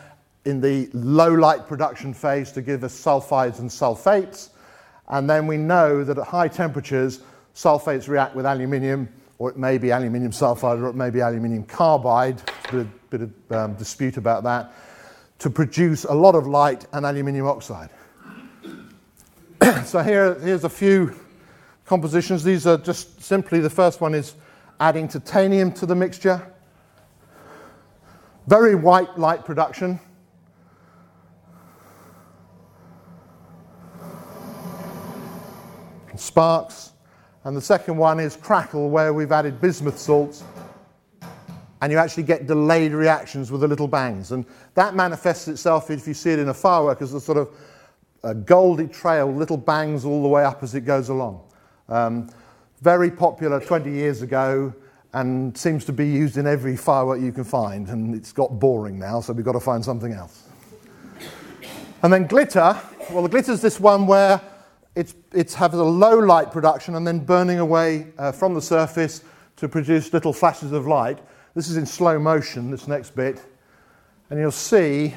[0.45, 4.51] in the low light production phase to give us sulfides and sulfates.
[5.09, 7.21] And then we know that at high temperatures,
[7.55, 11.65] sulfates react with aluminium, or it may be aluminium sulfide, or it may be aluminium
[11.65, 12.41] carbide.
[12.69, 14.73] a bit, bit of um, dispute about that,
[15.39, 17.91] to produce a lot of light and aluminium oxide.
[19.85, 21.15] so here, here's a few
[21.85, 22.45] compositions.
[22.45, 24.35] These are just simply the first one is
[24.81, 26.55] adding titanium to the mixture.
[28.49, 30.01] Very white light production.
[36.17, 36.93] Sparks.
[37.45, 40.45] And the second one is crackle, where we've added bismuth salts.
[41.83, 44.33] And you actually get delayed reactions with the little bangs.
[44.33, 47.51] And that manifests itself, if you see it in a firework, as a sort of
[48.23, 51.43] a goldy trail, little bangs all the way up as it goes along.
[51.91, 52.31] Um,
[52.81, 54.73] very popular 20 years ago
[55.13, 57.89] and seems to be used in every firework you can find.
[57.89, 60.45] And it's got boring now, so we've got to find something else.
[62.03, 62.79] And then glitter.
[63.11, 64.41] Well, the glitter is this one where
[64.95, 69.23] it's, it's having a low light production and then burning away uh, from the surface
[69.57, 71.19] to produce little flashes of light.
[71.55, 73.43] This is in slow motion, this next bit.
[74.31, 75.15] And you'll see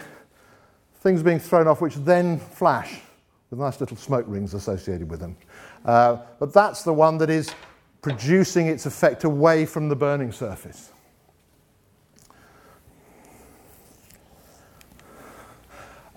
[1.01, 2.99] things being thrown off which then flash
[3.49, 5.35] with nice little smoke rings associated with them.
[5.83, 7.53] Uh, but that's the one that is
[8.01, 10.91] producing its effect away from the burning surface.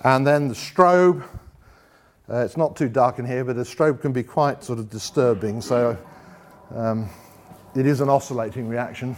[0.03, 1.25] And then the strobe.
[2.29, 4.89] Uh, it's not too dark in here, but the strobe can be quite sort of
[4.89, 5.61] disturbing.
[5.61, 5.97] So
[6.75, 7.09] um,
[7.75, 9.17] it is an oscillating reaction.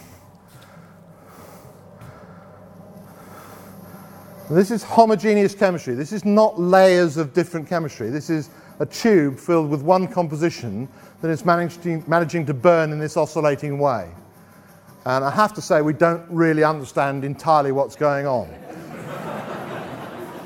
[4.48, 5.94] This is homogeneous chemistry.
[5.94, 8.11] This is not layers of different chemistry.
[8.11, 10.88] This is a tube filled with one composition
[11.22, 14.10] that is managing, managing to burn in this oscillating way.
[15.04, 18.48] And I have to say, we don't really understand entirely what's going on.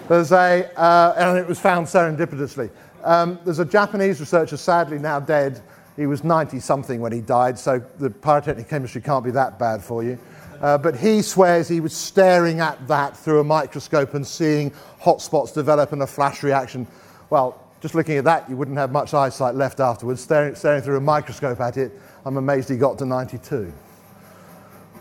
[0.08, 2.70] there's a, uh, and it was found serendipitously.
[3.02, 5.62] Um, there's a Japanese researcher, sadly now dead.
[5.96, 9.82] He was 90 something when he died, so the pyrotechnic chemistry can't be that bad
[9.82, 10.18] for you.
[10.60, 15.22] Uh, but he swears he was staring at that through a microscope and seeing hot
[15.22, 16.86] spots develop in a flash reaction.
[17.30, 20.20] Well, just looking at that, you wouldn't have much eyesight left afterwards.
[20.20, 21.92] Staring, staring through a microscope at it,
[22.24, 23.72] I'm amazed he got to 92.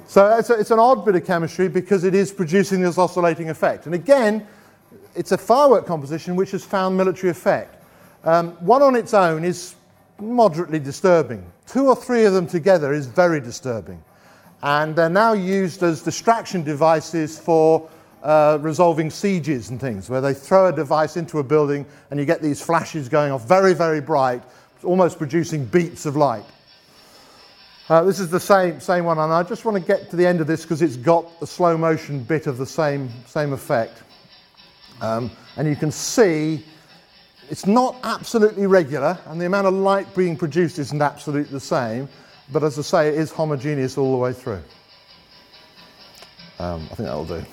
[0.08, 3.50] So it's, a, it's an odd bit of chemistry because it is producing this oscillating
[3.50, 3.86] effect.
[3.86, 4.48] And again,
[5.16, 7.84] it's a firework composition which has found military effect.
[8.24, 9.76] Um, one on its own is
[10.20, 11.46] moderately disturbing.
[11.68, 14.04] Two or three of them together is very disturbing
[14.62, 17.90] and they're now used as distraction devices for
[18.24, 22.26] uh, resolving sieges and things, where they throw a device into a building and you
[22.26, 24.44] get these flashes going off very, very bright,
[24.84, 26.46] almost producing beats of light.
[27.90, 30.26] Uh, this is the same, same one, and I just want to get to the
[30.26, 34.04] end of this because it's got a slow motion bit of the same, same effect.
[35.02, 36.64] Um, and you can see
[37.50, 42.08] it's not absolutely regular, and the amount of light being produced isn't absolutely the same.
[42.52, 44.62] But as I say, it is homogeneous all the way through.
[46.60, 47.44] Um, I think that'll do.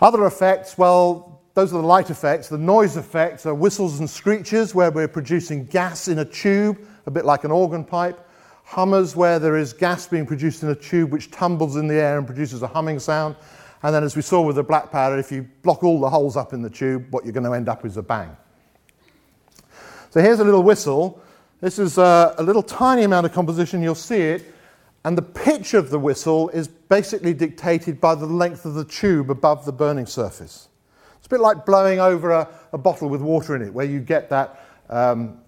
[0.00, 2.48] Other effects, well, those are the light effects.
[2.48, 7.10] The noise effects are whistles and screeches, where we're producing gas in a tube, a
[7.10, 8.18] bit like an organ pipe.
[8.64, 12.18] Hummers, where there is gas being produced in a tube which tumbles in the air
[12.18, 13.36] and produces a humming sound.
[13.82, 16.36] And then, as we saw with the black powder, if you block all the holes
[16.36, 18.36] up in the tube, what you're going to end up is a bang.
[20.10, 21.22] So here's a little whistle
[21.60, 24.54] this is a, a little tiny amount of composition, you'll see it,
[25.04, 29.30] and the pitch of the whistle is basically dictated by the length of the tube
[29.30, 30.68] above the burning surface.
[31.16, 34.00] It's a bit like blowing over a, a bottle with water in it, where you
[34.00, 35.38] get that um,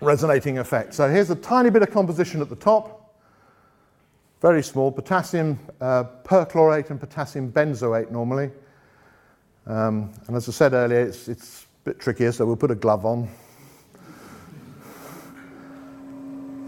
[0.00, 0.94] resonating effect.
[0.94, 3.14] So here's a tiny bit of composition at the top,
[4.40, 8.50] very small, potassium uh, perchlorate and potassium benzoate normally.
[9.66, 12.76] Um, and as I said earlier, it's, it's a bit trickier, so we'll put a
[12.76, 13.28] glove on.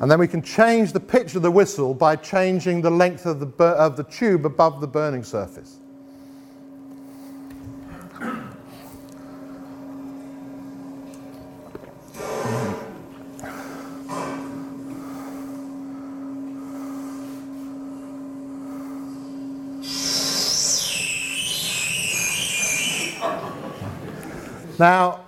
[0.00, 3.40] And then we can change the pitch of the whistle by changing the length of
[3.40, 5.80] the, of the tube above the burning surface.
[24.78, 25.24] Now,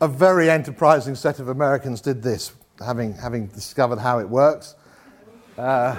[0.00, 4.74] a very enterprising set of Americans did this having, having discovered how it works.
[5.56, 5.94] Uh,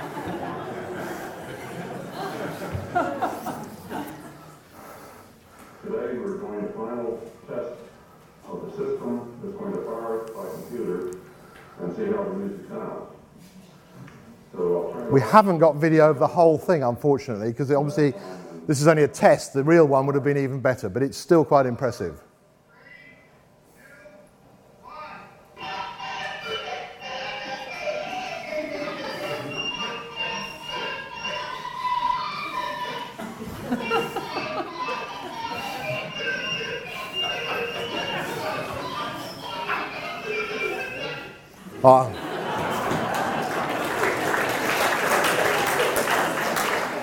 [5.84, 7.76] Today we're doing a final test
[8.50, 11.18] of the system that's going to fire by computer
[11.80, 13.12] and see how the music sounds.
[14.54, 18.14] So we haven't got video of the whole thing, unfortunately, because obviously
[18.68, 19.54] this is only a test.
[19.54, 22.22] The real one would have been even better, but it's still quite impressive.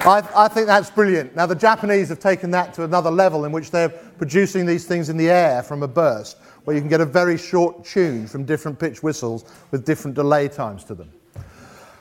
[0.05, 1.37] I, I, think that's brilliant.
[1.37, 5.09] Now, the Japanese have taken that to another level in which they're producing these things
[5.09, 8.45] in the air from a burst, where you can get a very short tune from
[8.45, 11.13] different pitch whistles with different delay times to them.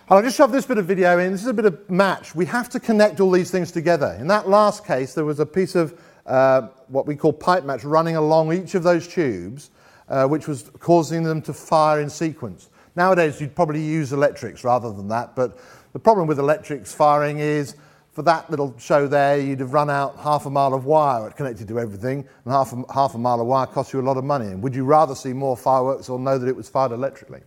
[0.10, 1.34] I'll just shove this bit of video in.
[1.34, 2.34] This is a bit of match.
[2.34, 4.18] We have to connect all these things together.
[4.20, 7.84] In that last case, there was a piece of uh, what we call pipe match
[7.84, 9.70] running along each of those tubes,
[10.10, 12.70] uh, which was causing them to fire in sequence.
[12.96, 15.60] Nowadays, you'd probably use electrics rather than that, but
[15.94, 17.76] the problem with electrics firing is
[18.12, 21.68] for that little show there, you'd have run out half a mile of wire connected
[21.70, 24.26] to everything, and half a, half a mile of wire costs you a lot of
[24.26, 24.48] money.
[24.48, 27.40] And would you rather see more fireworks or know that it was fired electrically?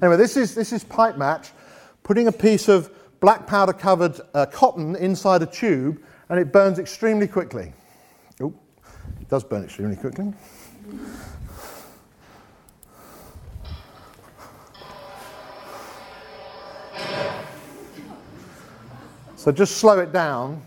[0.00, 1.50] Anyway, this is, this is pipe match,
[2.02, 2.90] putting a piece of
[3.20, 7.72] black powder covered uh, cotton inside a tube, and it burns extremely quickly.
[8.40, 8.54] Oh,
[9.20, 10.32] it does burn extremely quickly.
[19.36, 20.62] So just slow it down.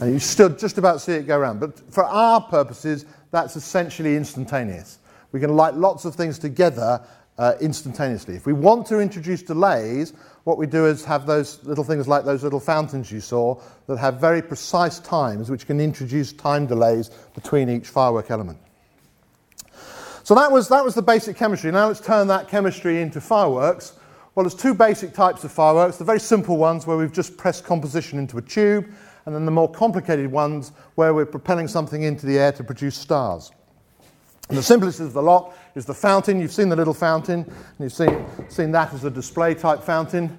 [0.00, 1.60] and you still just about see it go around.
[1.60, 4.98] But for our purposes, that's essentially instantaneous.
[5.32, 7.04] We can light lots of things together
[7.38, 8.34] uh, instantaneously.
[8.34, 10.12] If we want to introduce delays,
[10.44, 13.98] what we do is have those little things like those little fountains you saw that
[13.98, 18.58] have very precise times which can introduce time delays between each firework element.
[20.24, 21.70] So that was, that was the basic chemistry.
[21.70, 23.94] Now let's turn that chemistry into fireworks.
[24.34, 25.96] Well, there's two basic types of fireworks.
[25.96, 28.86] The very simple ones where we've just pressed composition into a tube,
[29.26, 32.96] and then the more complicated ones where we're propelling something into the air to produce
[32.96, 33.50] stars.
[34.48, 36.40] And the simplest of the lot is the fountain.
[36.40, 40.38] You've seen the little fountain, and you've seen, seen that as a display type fountain.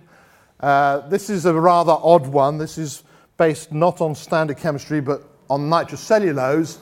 [0.60, 2.58] Uh, this is a rather odd one.
[2.58, 3.04] This is
[3.38, 6.80] based not on standard chemistry, but on nitrocellulose,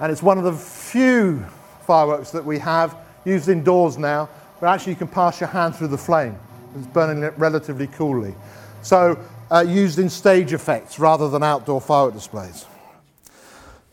[0.00, 1.44] and it's one of the few
[1.86, 4.28] fireworks that we have used indoors now,
[4.60, 6.36] but actually you can pass your hand through the flame.
[6.76, 8.34] It's burning it relatively coolly.
[8.82, 9.18] So
[9.50, 12.66] uh, used in stage effects rather than outdoor firework displays.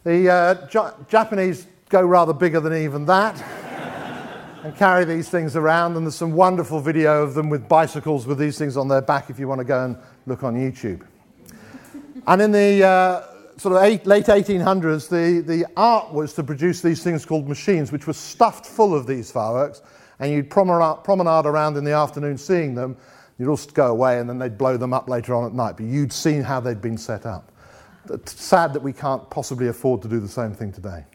[0.04, 3.44] The uh, Japanese go rather bigger than even that
[4.64, 8.38] and carry these things around, and there's some wonderful video of them with bicycles with
[8.38, 11.06] these things on their back if you want to go and look on YouTube.
[12.28, 13.24] And in the uh,
[13.58, 17.92] sort of eight, late 1800s, the, the art was to produce these things called machines,
[17.92, 19.82] which were stuffed full of these fireworks,
[20.20, 22.96] and you'd promenade, promenade around in the afternoon seeing them.
[23.38, 25.88] You'd all go away, and then they'd blow them up later on at night, but
[25.88, 27.52] you'd seen how they'd been set up.
[28.10, 31.06] It's sad that we can't possibly afford to do the same thing today.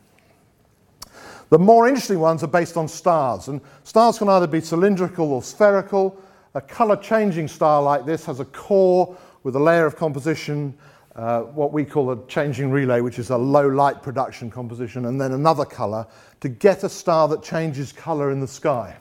[1.50, 5.42] The more interesting ones are based on stars, and stars can either be cylindrical or
[5.42, 6.20] spherical.
[6.54, 10.76] A color changing star like this has a core with a layer of composition
[11.16, 15.18] uh, what we call a changing relay, which is a low light production composition, and
[15.18, 16.06] then another color
[16.40, 18.94] to get a star that changes color in the sky.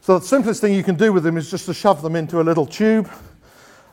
[0.00, 2.40] So the simplest thing you can do with them is just to shove them into
[2.40, 3.08] a little tube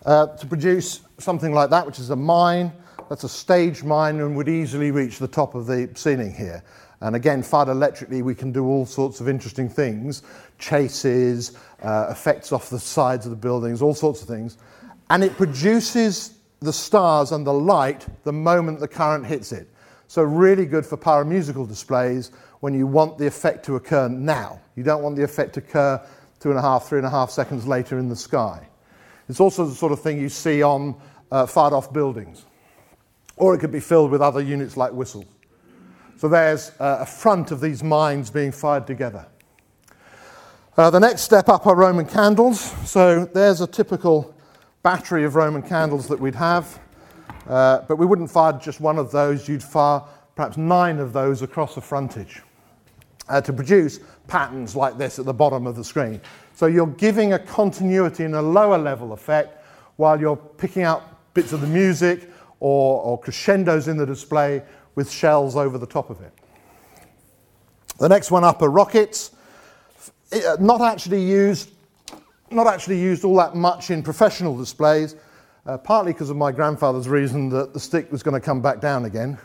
[0.06, 2.72] uh, to produce something like that, which is a mine.
[3.08, 6.64] That's a stage mine and would easily reach the top of the ceiling here.
[7.02, 10.24] And again, fired electrically, we can do all sorts of interesting things
[10.58, 14.58] chases, uh, effects off the sides of the buildings, all sorts of things.
[15.10, 19.70] And it produces the stars and the light the moment the current hits it.
[20.08, 22.32] So, really good for pyromusical displays
[22.62, 24.60] when you want the effect to occur now.
[24.76, 26.02] You don't want the effect to occur
[26.40, 28.68] two and a half, three and a half seconds later in the sky.
[29.30, 30.96] It's also the sort of thing you see on
[31.32, 32.46] uh, fired off buildings.
[33.36, 35.26] Or it could be filled with other units like whistles.
[36.18, 39.26] So, there's uh, a front of these mines being fired together.
[40.76, 42.60] Uh, the next step up are Roman candles.
[42.90, 44.34] So, there's a typical
[44.84, 46.80] battery of Roman candles that we'd have.
[47.48, 50.02] Uh, but we wouldn't fire just one of those, you'd fire
[50.36, 52.42] perhaps nine of those across the frontage
[53.30, 56.22] uh, to produce patterns like this at the bottom of the screen.
[56.54, 59.64] So you're giving a continuity in a lower level effect
[59.96, 64.62] while you're picking out bits of the music or, or crescendos in the display
[64.98, 66.34] with shells over the top of it.
[68.00, 69.32] The next one up are rockets.
[70.34, 71.70] Uh, not actually used
[72.50, 75.16] not actually used all that much in professional displays,
[75.66, 78.80] uh, partly because of my grandfather's reason that the stick was going to come back
[78.80, 79.38] down again,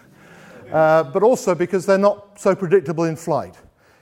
[0.73, 3.57] uh, but also because they're not so predictable in flight.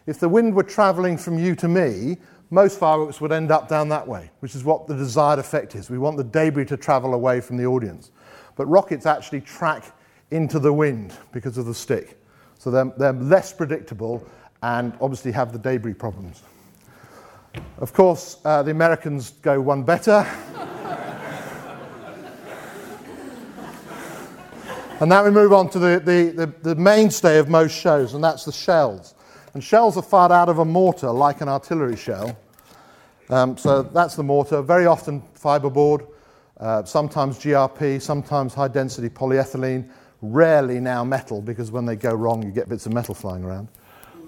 [0.07, 2.19] If the wind were traveling from you to me,
[2.51, 5.89] most fireworks would end up down that way, which is what the desired effect is.
[5.89, 8.13] We want the debris to travel away from the audience.
[8.55, 9.85] But rockets actually track
[10.31, 12.19] into the wind because of the stick.
[12.59, 14.27] So they're, they're less predictable
[14.63, 16.43] and obviously have the debris problems.
[17.79, 20.13] Of course, uh, the Americans go one better.
[25.01, 28.23] and now we move on to the, the, the, the, mainstay of most shows, and
[28.23, 29.15] that's the shells.
[29.55, 32.39] And shells are fired out of a mortar like an artillery shell.
[33.31, 36.07] Um, so that's the mortar, very often fiberboard,
[36.59, 39.89] uh, sometimes GRP, sometimes high density polyethylene,
[40.23, 43.69] rarely now metal because when they go wrong you get bits of metal flying around.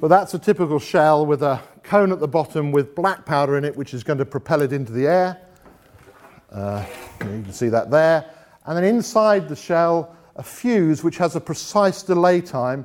[0.01, 3.65] But that's a typical shell with a cone at the bottom with black powder in
[3.65, 5.41] it, which is going to propel it into the air.
[6.51, 6.85] Uh,
[7.21, 8.29] you can see that there.
[8.67, 12.85] And then inside the shell, a fuse which has a precise delay time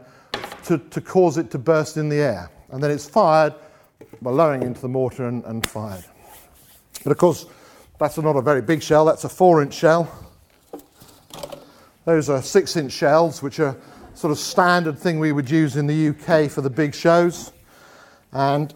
[0.66, 2.52] to, to cause it to burst in the air.
[2.70, 3.54] And then it's fired
[4.22, 6.06] by lowering into the mortar and, and fired.
[7.04, 7.46] But of course,
[8.00, 10.27] that's not a very big shell, that's a four inch shell.
[12.08, 13.76] Those are six inch shells, which are
[14.14, 17.52] sort of standard thing we would use in the UK for the big shows.
[18.32, 18.74] And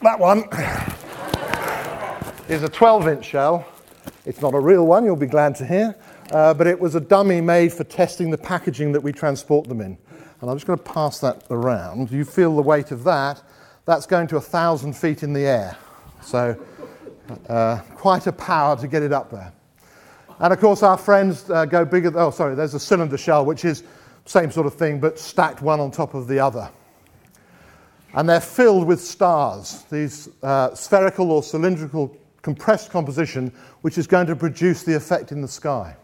[0.00, 0.44] that one
[2.48, 3.66] is a 12 inch shell.
[4.24, 5.96] It's not a real one, you'll be glad to hear,
[6.30, 9.80] uh, but it was a dummy made for testing the packaging that we transport them
[9.80, 9.98] in.
[10.40, 12.12] And I'm just going to pass that around.
[12.12, 13.42] You feel the weight of that.
[13.86, 15.76] That's going to a thousand feet in the air.
[16.22, 16.56] So,
[17.48, 19.52] uh, quite a power to get it up there.
[20.40, 22.12] And of course, our friends uh, go bigger.
[22.18, 23.84] Oh, sorry, there's a cylinder shell, which is
[24.24, 26.70] same sort of thing, but stacked one on top of the other.
[28.14, 34.26] And they're filled with stars, these uh, spherical or cylindrical compressed composition, which is going
[34.26, 35.94] to produce the effect in the sky.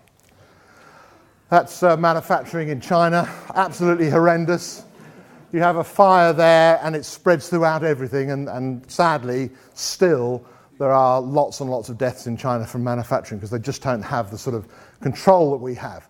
[1.48, 4.84] That's uh, manufacturing in China, absolutely horrendous.
[5.52, 10.44] You have a fire there and it spreads throughout everything, and, and sadly, still,
[10.78, 14.02] there are lots and lots of deaths in China from manufacturing because they just don't
[14.02, 14.68] have the sort of
[15.00, 16.08] control that we have.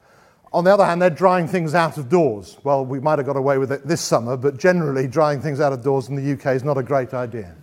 [0.53, 2.57] On the other hand, they're drying things out of doors.
[2.65, 5.73] Well, we might have got away with it this summer, but generally, drying things out
[5.73, 7.55] of doors in the UK is not a great idea.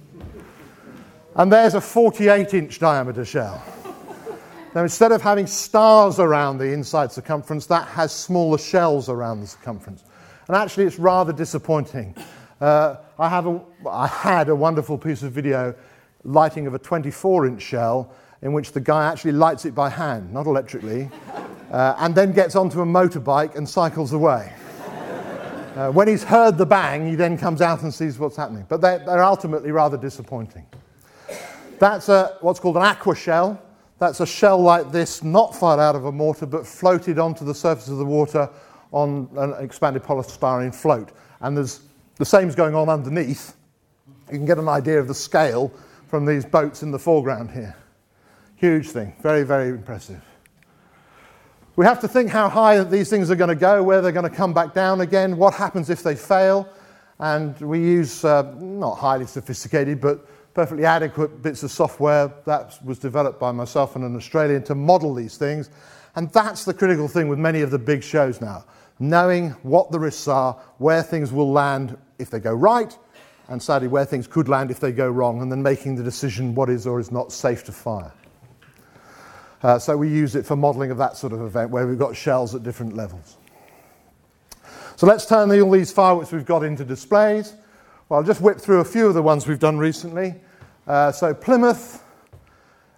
[1.36, 3.64] And there's a 48 inch diameter shell.
[4.76, 9.47] Now, instead of having stars around the inside circumference, that has smaller shells around the
[9.47, 10.04] circumference.
[10.47, 12.16] And actually, it's rather disappointing.
[12.60, 15.76] Uh, I, have a, I had a wonderful piece of video
[16.24, 20.32] lighting of a 24 inch shell in which the guy actually lights it by hand,
[20.32, 21.09] not electrically,
[21.71, 24.53] uh, and then gets onto a motorbike and cycles away.
[25.76, 28.63] Uh, when he's heard the bang, he then comes out and sees what's happening.
[28.69, 30.67] But they're, they're ultimately rather disappointing.
[31.80, 33.59] That's a, what's called an aqua shell.
[33.97, 37.55] That's a shell like this, not fired out of a mortar, but floated onto the
[37.55, 38.49] surface of the water
[38.91, 41.09] on an expanded polystyrene float.
[41.39, 41.82] And there's
[42.17, 43.55] the same's going on underneath.
[44.32, 45.71] You can get an idea of the scale
[46.14, 47.76] from these boats in the foreground here.
[48.57, 50.22] Huge thing, very, very impressive.
[51.76, 54.30] We have to think how high these things are going to go, where they're going
[54.30, 56.70] to come back down again, what happens if they fail.
[57.18, 62.99] And we use uh, not highly sophisticated, but perfectly adequate bits of software that was
[62.99, 65.72] developed by myself and an Australian to model these things.
[66.16, 68.66] And that's the critical thing with many of the big shows now
[68.99, 72.95] knowing what the risks are, where things will land if they go right,
[73.48, 76.56] and sadly, where things could land if they go wrong, and then making the decision
[76.56, 78.12] what is or is not safe to fire.
[79.62, 82.16] Uh, so we use it for modeling of that sort of event where we've got
[82.16, 83.38] shells at different levels.
[84.98, 87.54] So let's turn all these fireworks we've got into displays.
[88.10, 90.36] Well, I'll just whip through a few of the ones we've done recently.
[90.86, 92.04] Uh, so Plymouth,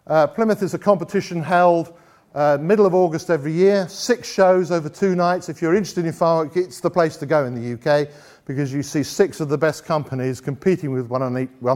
[0.07, 1.95] uh, Plymouth is a competition held
[2.35, 5.47] uh, middle of August every year, six shows over two nights.
[5.47, 8.09] If you're interested in fireworks, it's the place to go in the UK
[8.45, 11.23] because you see six of the best companies competing with one,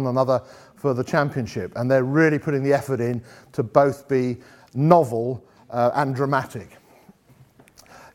[0.07, 0.41] another
[0.75, 4.37] for the championship, and they're really putting the effort in to both be
[4.73, 6.77] novel uh, and dramatic.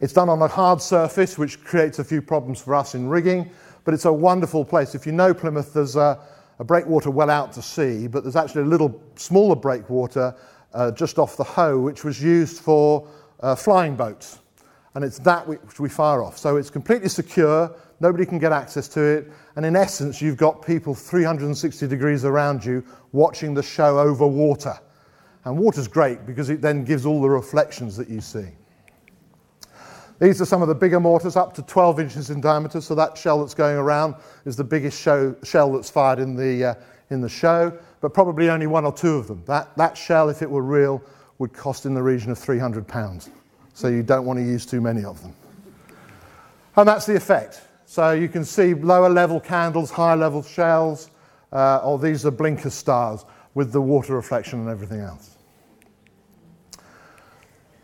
[0.00, 3.50] It's done on a hard surface, which creates a few problems for us in rigging,
[3.84, 4.94] but it's a wonderful place.
[4.94, 6.18] If you know Plymouth, there's a,
[6.58, 10.34] a breakwater well out to sea, but there's actually a little smaller breakwater
[10.72, 13.08] uh, just off the Hoe, which was used for
[13.40, 14.40] uh, flying boats.
[14.94, 16.38] And it's that which we fire off.
[16.38, 20.64] So it's completely secure, nobody can get access to it, and in essence, you've got
[20.64, 24.78] people 360 degrees around you watching the show over water.
[25.44, 28.48] And water's great because it then gives all the reflections that you see.
[30.20, 32.80] These are some of the bigger mortars, up to 12 inches in diameter.
[32.80, 34.14] So that shell that's going around
[34.44, 36.74] is the biggest show, shell that's fired in the, uh,
[37.10, 39.42] in the show, but probably only one or two of them.
[39.46, 41.02] That, that shell, if it were real,
[41.38, 43.28] would cost in the region of 300 pounds.
[43.74, 45.34] So you don't want to use too many of them.
[46.76, 47.60] And that's the effect.
[47.86, 51.10] So you can see lower level candles, higher level shells,
[51.52, 55.36] uh, or these are blinker stars with the water reflection and everything else.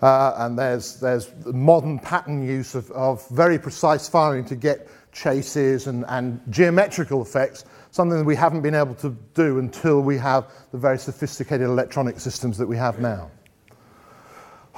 [0.02, 5.86] Uh, and there's, there's modern pattern use of, of very precise firing to get chases
[5.86, 10.50] and, and geometrical effects, something that we haven't been able to do until we have
[10.72, 13.30] the very sophisticated electronic systems that we have now.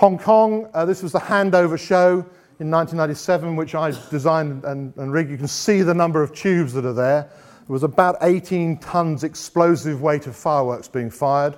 [0.02, 2.14] Hong Kong, uh, this was the handover show
[2.58, 5.30] in 1997, which I designed and, and rigged.
[5.30, 7.22] You can see the number of tubes that are there.
[7.22, 11.56] There was about 18 tons explosive weight of fireworks being fired,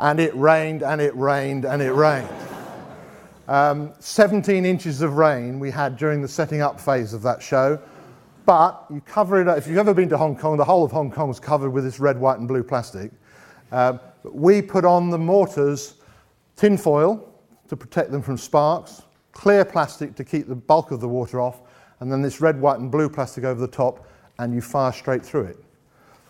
[0.00, 2.30] and it rained and it rained and it rained.
[3.46, 7.78] Um, 17 inches of rain we had during the setting up phase of that show.
[8.46, 9.58] But you cover it, up.
[9.58, 11.84] if you've ever been to Hong Kong, the whole of Hong Kong is covered with
[11.84, 13.10] this red, white, and blue plastic.
[13.70, 15.96] Um, we put on the mortars
[16.56, 17.34] tin foil
[17.68, 19.02] to protect them from sparks,
[19.32, 21.60] clear plastic to keep the bulk of the water off,
[22.00, 24.06] and then this red, white, and blue plastic over the top
[24.38, 25.58] and you fire straight through it.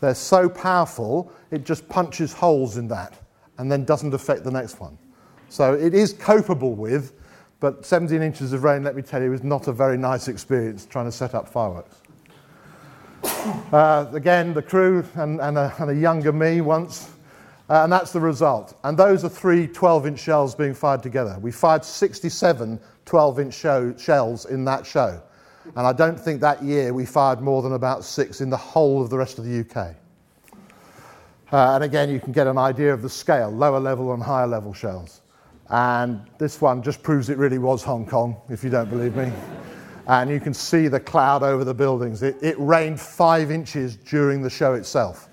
[0.01, 3.15] They're so powerful, it just punches holes in that
[3.59, 4.99] and then doesn't affect the next one.
[5.49, 7.13] So it is copable with,
[7.61, 10.85] but 17 inches of rain, let me tell you, is not a very nice experience
[10.85, 12.03] trying to set up fireworks.
[13.73, 17.11] Uh, again, the crew and, and, a, and, a, younger me once,
[17.69, 18.79] uh, and that's the result.
[18.85, 21.39] And those are three 12 inch shells being fired together.
[21.41, 25.23] We fired 67 12 inch shells in that show.
[25.75, 29.03] And I don't think that year we fired more than about six in the whole
[29.03, 29.95] of the rest of the UK.
[31.53, 34.47] Uh, and again, you can get an idea of the scale lower level and higher
[34.47, 35.23] level shells.
[35.69, 39.33] And this one just proves it really was Hong Kong, if you don't believe me.
[40.09, 42.23] and you can see the cloud over the buildings.
[42.23, 45.29] It, it rained five inches during the show itself.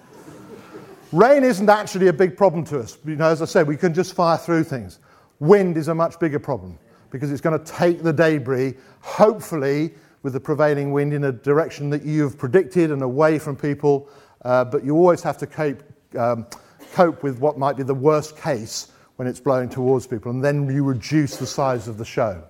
[1.13, 2.97] Rain isn't actually a big problem to us.
[3.05, 4.97] You know, as I said, we can just fire through things.
[5.39, 6.79] Wind is a much bigger problem
[7.11, 9.93] because it's going to take the debris, hopefully,
[10.23, 14.09] with the prevailing wind in a direction that you've predicted and away from people.
[14.43, 15.83] Uh, but you always have to cope,
[16.17, 16.47] um,
[16.93, 20.67] cope with what might be the worst case when it's blowing towards people, and then
[20.67, 22.43] you reduce the size of the show.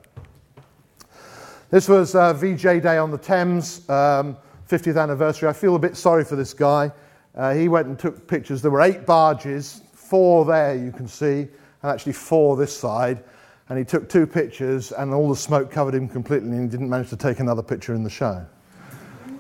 [1.70, 4.38] This was uh, VJ Day on the Thames, um,
[4.70, 5.50] 50th anniversary.
[5.50, 6.94] I feel a bit sorry for this guy.
[7.36, 8.62] Uh, he went and took pictures.
[8.62, 11.48] There were eight barges, four there you can see,
[11.82, 13.24] and actually four this side.
[13.70, 16.90] And he took two pictures, and all the smoke covered him completely, and he didn't
[16.90, 18.46] manage to take another picture in the show.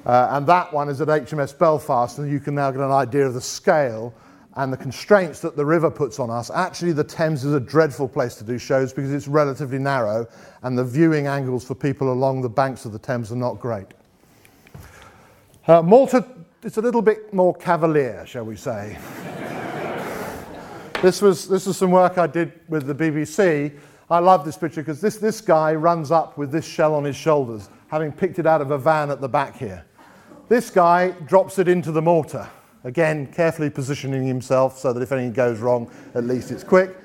[0.05, 3.25] Uh, and that one is at HMS Belfast, and you can now get an idea
[3.25, 4.13] of the scale
[4.55, 6.51] and the constraints that the river puts on us.
[6.51, 10.27] Actually, the Thames is a dreadful place to do shows because it's relatively narrow
[10.61, 13.87] and the viewing angles for people along the banks of the Thames are not great.
[15.65, 16.27] Uh, Malta
[16.65, 18.97] is a little bit more cavalier, shall we say.
[21.01, 23.77] this, was, this was some work I did with the BBC.
[24.09, 27.15] I love this picture because this, this guy runs up with this shell on his
[27.17, 29.83] shoulders, having picked it out of a van at the back here.
[30.47, 32.47] This guy drops it into the mortar.
[32.85, 36.95] Again, carefully positioning himself so that if anything goes wrong, at least it's quick.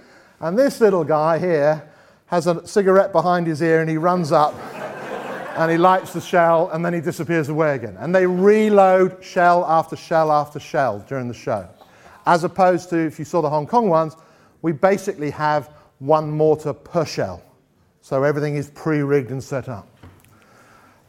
[0.40, 1.88] And this little guy here
[2.26, 4.54] has a cigarette behind his ear and he runs up
[5.58, 7.96] and he lights the shell and then he disappears away again.
[7.98, 11.68] And they reload shell after shell after shell during the show.
[12.26, 14.14] As opposed to, if you saw the Hong Kong ones,
[14.62, 17.42] we basically have one mortar per shell.
[18.02, 19.88] So everything is pre rigged and set up.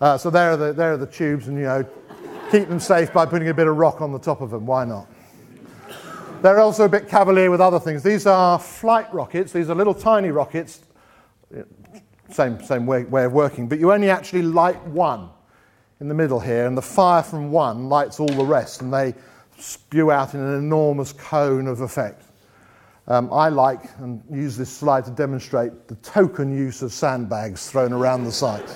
[0.01, 1.85] Uh, so there are, the, there are the tubes, and you know,
[2.49, 4.65] keep them safe by putting a bit of rock on the top of them.
[4.65, 5.07] Why not?
[6.41, 8.01] They're also a bit cavalier with other things.
[8.01, 9.51] These are flight rockets.
[9.51, 10.81] These are little tiny rockets.
[12.31, 13.67] Same, same way, way of working.
[13.67, 15.29] But you only actually light one
[15.99, 19.13] in the middle here, and the fire from one lights all the rest, and they
[19.57, 22.23] spew out in an enormous cone of effect.
[23.07, 27.91] Um, I like and use this slide to demonstrate the token use of sandbags thrown
[27.91, 28.69] around the site.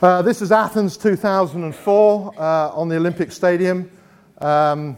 [0.00, 3.90] Uh, this is Athens 2004 uh, on the Olympic Stadium.
[4.38, 4.96] Um,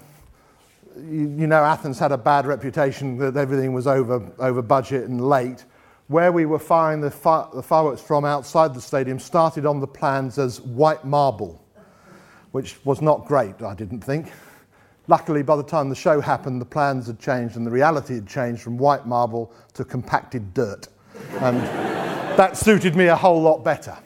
[0.96, 5.64] you, know, Athens had a bad reputation that everything was over, over budget and late.
[6.08, 7.08] Where we were firing the,
[7.54, 11.64] the fireworks from outside the stadium started on the plans as white marble,
[12.52, 14.30] which was not great, I didn't think.
[15.06, 18.26] Luckily, by the time the show happened, the plans had changed and the reality had
[18.26, 20.88] changed from white marble to compacted dirt.
[21.40, 21.56] And
[22.36, 23.96] that suited me a whole lot better.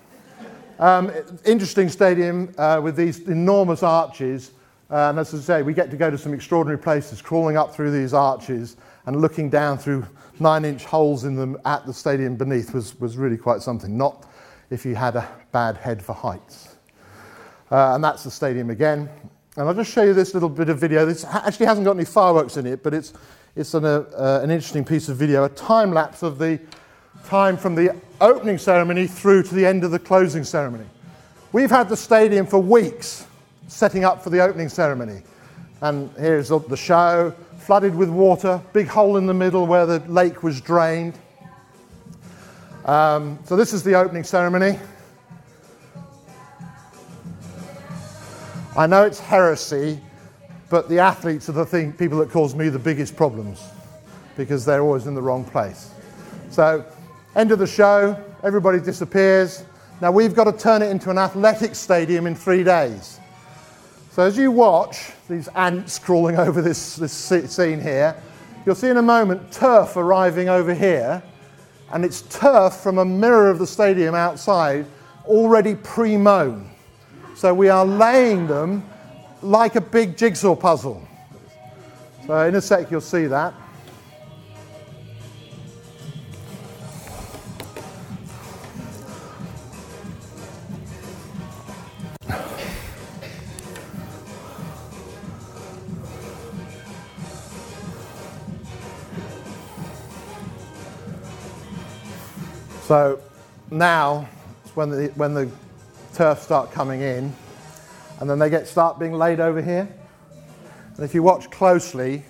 [0.79, 1.11] Um,
[1.45, 4.53] interesting stadium uh, with these enormous arches.
[4.91, 7.75] Uh, and as I say, we get to go to some extraordinary places, crawling up
[7.75, 10.07] through these arches and looking down through
[10.41, 13.99] nine inch holes in them at the stadium beneath was, was really quite something.
[13.99, 14.27] Not
[14.71, 16.77] if you had a bad head for heights.
[17.71, 19.11] Uh, and that's the stadium again.
[19.57, 21.05] And I'll just show you this little bit of video.
[21.05, 23.13] This actually hasn't got any fireworks in it, but it's,
[23.57, 26.59] it's an, uh, an interesting piece of video, a time lapse of the
[27.27, 30.87] time from the opening ceremony through to the end of the closing ceremony.
[31.53, 33.27] We've had the stadium for weeks
[33.69, 35.23] setting up for the opening ceremony.
[35.81, 40.43] And here's the show, flooded with water, big hole in the middle where the lake
[40.43, 41.15] was drained.
[42.85, 44.77] Um, so this is the opening ceremony.
[48.77, 50.01] I know it's heresy,
[50.69, 53.65] but the athletes are the thing, people that cause me the biggest problems
[54.37, 55.93] because they're always in the wrong place.
[56.51, 56.85] So
[57.39, 59.65] End of the show, everybody disappears.
[60.01, 63.21] Now we've got to turn it into an athletic stadium in three days.
[64.19, 68.21] So as you watch these ants crawling over this, this scene here,
[68.67, 71.23] you'll see in a moment turf arriving over here,
[71.93, 74.87] and it's turf from a mirror of the stadium outside,
[75.25, 76.69] already pre mown.
[77.37, 78.85] So we are laying them
[79.41, 81.07] like a big jigsaw puzzle.
[82.27, 83.55] So in a sec, you'll see that.
[102.89, 103.21] So
[103.71, 104.27] now,
[104.75, 105.51] when the, when the
[106.15, 107.35] turf start coming in,
[108.19, 109.87] and then they get start being laid over here.
[110.97, 112.23] And if you watch closely,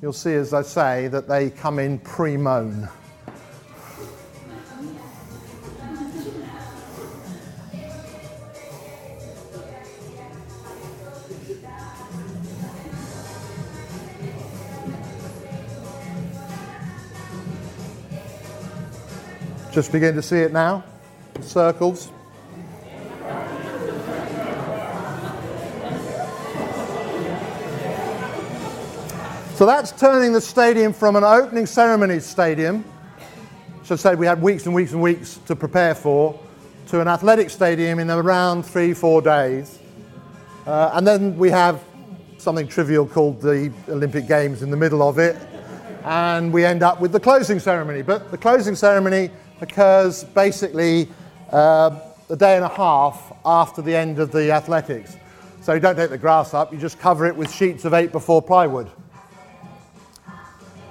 [0.00, 2.88] you'll see, as I say, that they come in pre-mown.
[19.78, 20.82] Just begin to see it now,
[21.40, 22.10] circles.
[29.54, 32.84] So that's turning the stadium from an opening ceremony stadium,
[33.84, 36.36] so say we had weeks and weeks and weeks to prepare for,
[36.88, 39.78] to an athletic stadium in around three, four days.
[40.66, 41.84] Uh, and then we have
[42.38, 45.36] something trivial called the Olympic Games in the middle of it.
[46.02, 48.02] And we end up with the closing ceremony.
[48.02, 49.30] But the closing ceremony
[49.60, 51.08] occurs basically
[51.50, 51.98] uh,
[52.30, 55.16] a day and a half after the end of the athletics.
[55.62, 58.12] So you don't take the grass up, you just cover it with sheets of 8
[58.12, 58.90] before plywood.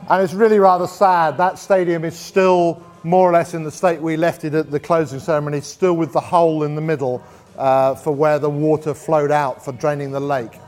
[0.10, 1.38] And it's really rather sad.
[1.38, 4.80] That stadium is still more or less in the state we left it at the
[4.80, 7.24] closing ceremony, still with the hole in the middle
[7.58, 10.60] uh, for where the water flowed out for draining the lake.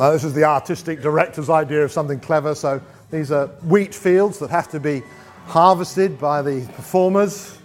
[0.00, 2.54] Uh, this is the artistic director's idea of something clever.
[2.54, 2.80] So
[3.10, 5.02] these are wheat fields that have to be
[5.46, 7.58] harvested by the performers.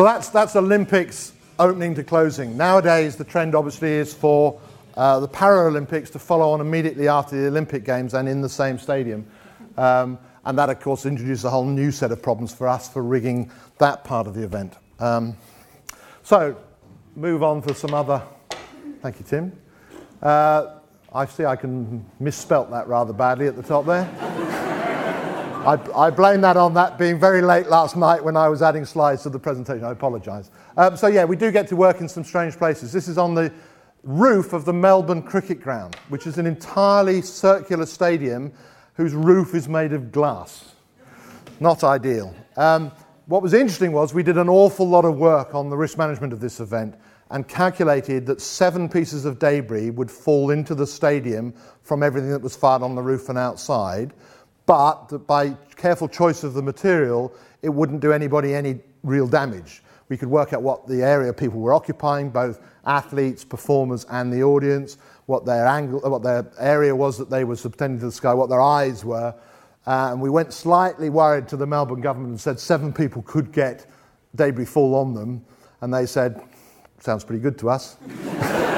[0.00, 2.56] So that's, that's Olympics opening to closing.
[2.56, 4.58] Nowadays, the trend obviously is for
[4.96, 8.78] uh, the Paralympics to follow on immediately after the Olympic Games and in the same
[8.78, 9.26] stadium.
[9.76, 13.02] Um, and that, of course, introduces a whole new set of problems for us for
[13.02, 14.72] rigging that part of the event.
[15.00, 15.36] Um,
[16.22, 16.56] so,
[17.14, 18.22] move on for some other.
[19.02, 19.52] Thank you, Tim.
[20.22, 20.78] Uh,
[21.12, 24.59] I see I can misspelt that rather badly at the top there.
[25.66, 28.86] I, I, blame that on that being very late last night when I was adding
[28.86, 29.84] slides to the presentation.
[29.84, 30.50] I apologise.
[30.78, 32.92] Um, so, yeah, we do get to work in some strange places.
[32.92, 33.52] This is on the
[34.02, 38.52] roof of the Melbourne Cricket Ground, which is an entirely circular stadium
[38.94, 40.76] whose roof is made of glass.
[41.60, 42.34] Not ideal.
[42.56, 42.90] Um,
[43.26, 46.32] what was interesting was we did an awful lot of work on the risk management
[46.32, 46.94] of this event
[47.30, 51.52] and calculated that seven pieces of debris would fall into the stadium
[51.82, 54.14] from everything that was fired on the roof and outside
[54.66, 59.82] but that by careful choice of the material, it wouldn't do anybody any real damage.
[60.08, 64.42] We could work out what the area people were occupying, both athletes, performers, and the
[64.42, 68.34] audience, what their angle, what their area was that they were subtending to the sky,
[68.34, 69.34] what their eyes were.
[69.86, 73.52] Uh, and we went slightly worried to the Melbourne government and said seven people could
[73.52, 73.86] get
[74.34, 75.44] debris fall on them.
[75.80, 76.42] And they said,
[76.98, 77.96] sounds pretty good to us.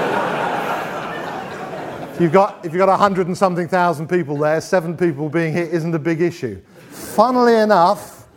[2.14, 5.30] If you've got, if you've got a 100 and something thousand people there, seven people
[5.30, 6.60] being hit isn't a big issue.
[6.90, 8.28] Funnily enough,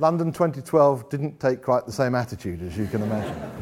[0.00, 3.52] London 2012 didn't take quite the same attitude, as you can imagine.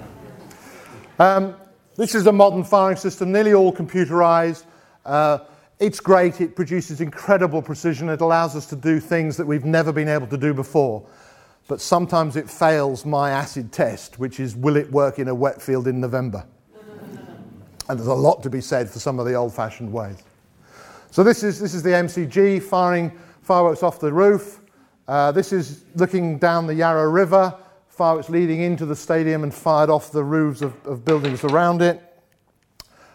[1.18, 1.54] Um,
[1.96, 4.64] this is a modern firing system, nearly all computerized.
[5.04, 5.40] Uh,
[5.78, 9.92] it's great, it produces incredible precision, it allows us to do things that we've never
[9.92, 11.06] been able to do before.
[11.66, 15.60] But sometimes it fails my acid test, which is will it work in a wet
[15.60, 16.46] field in November?
[17.88, 20.22] And there's a lot to be said for some of the old fashioned ways.
[21.10, 24.60] So, this is, this is the MCG firing fireworks off the roof.
[25.06, 27.54] Uh, this is looking down the Yarra River,
[27.88, 32.02] fireworks leading into the stadium and fired off the roofs of, of buildings around it.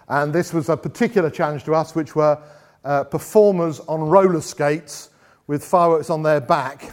[0.09, 2.41] And this was a particular challenge to us, which were
[2.83, 5.11] uh, performers on roller skates
[5.47, 6.91] with fireworks on their back,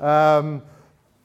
[0.00, 0.62] um,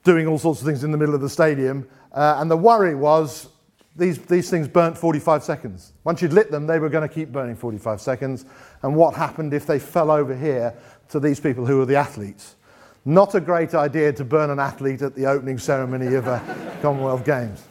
[0.03, 1.87] doing all sorts of things in the middle of the stadium.
[2.13, 3.49] Uh, and the worry was
[3.95, 5.93] these, these things burnt 45 seconds.
[6.03, 8.45] Once you'd lit them, they were going to keep burning 45 seconds.
[8.83, 10.73] And what happened if they fell over here
[11.09, 12.55] to these people who were the athletes?
[13.03, 17.25] Not a great idea to burn an athlete at the opening ceremony of a Commonwealth
[17.25, 17.63] Games.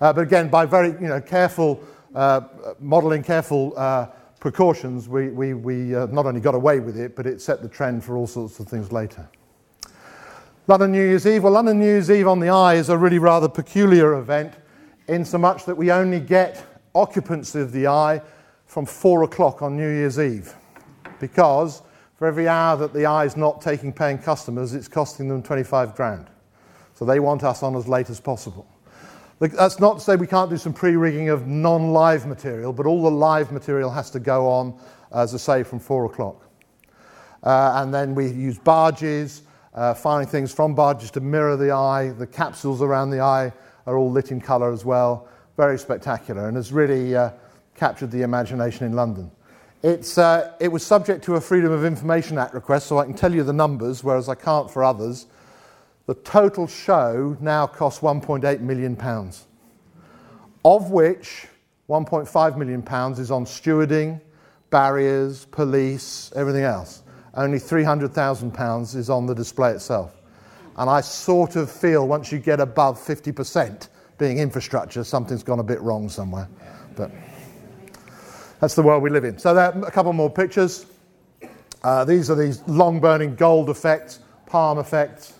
[0.00, 1.82] Uh, but again, by very you know, careful
[2.14, 2.42] uh,
[2.78, 4.06] modelling, careful uh,
[4.38, 7.68] precautions, we, we, we uh, not only got away with it, but it set the
[7.68, 9.28] trend for all sorts of things later.
[10.68, 11.44] London New Year's Eve.
[11.44, 14.54] Well, London New Year's Eve on the Eye is a really rather peculiar event
[15.08, 18.20] in so much that we only get occupancy of the eye
[18.66, 20.54] from four o'clock on New Year's Eve
[21.20, 21.82] because
[22.16, 25.94] for every hour that the eye is not taking paying customers, it's costing them 25
[25.94, 26.28] grand.
[26.94, 28.66] So they want us on as late as possible.
[29.38, 32.86] That's not to say we can't do some pre rigging of non live material, but
[32.86, 34.78] all the live material has to go on,
[35.12, 36.42] as I say, from four o'clock.
[37.42, 39.42] Uh, and then we use barges,
[39.74, 42.14] uh, firing things from barges to mirror the eye.
[42.16, 43.52] The capsules around the eye
[43.86, 45.28] are all lit in colour as well.
[45.56, 47.30] Very spectacular and has really uh,
[47.74, 49.30] captured the imagination in London.
[49.82, 53.32] Uh, it was subject to a Freedom of Information Act request, so I can tell
[53.32, 55.26] you the numbers, whereas I can't for others.
[56.06, 59.46] The total show now costs 1.8 million pounds,
[60.64, 61.46] of which
[61.88, 64.20] 1.5 million pounds is on stewarding,
[64.70, 67.02] barriers, police, everything else.
[67.34, 70.16] Only 300,000 pounds is on the display itself.
[70.76, 75.64] And I sort of feel once you get above 50% being infrastructure, something's gone a
[75.64, 76.48] bit wrong somewhere.
[76.94, 77.10] But
[78.60, 79.38] that's the world we live in.
[79.38, 80.86] So there are a couple more pictures.
[81.82, 85.34] Uh, these are these long burning gold effects, palm effects.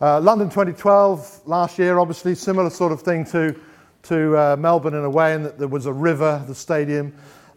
[0.00, 3.58] Uh, London 2012, last year, obviously, similar sort of thing to,
[4.02, 7.14] to uh, Melbourne in a way, in that there was a river, the stadium.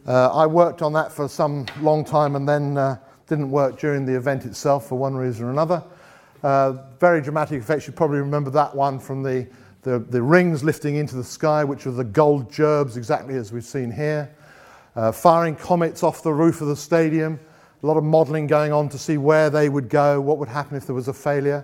[0.07, 4.05] Uh, I worked on that for some long time and then uh, didn't work during
[4.05, 5.83] the event itself for one reason or another.
[6.43, 7.87] Uh, very dramatic effects.
[7.87, 9.47] You probably remember that one from the,
[9.81, 13.63] the, the, rings lifting into the sky, which were the gold gerbs, exactly as we've
[13.63, 14.33] seen here
[14.95, 17.39] uh, firing comets off the roof of the stadium,
[17.81, 20.75] a lot of modelling going on to see where they would go, what would happen
[20.75, 21.63] if there was a failure.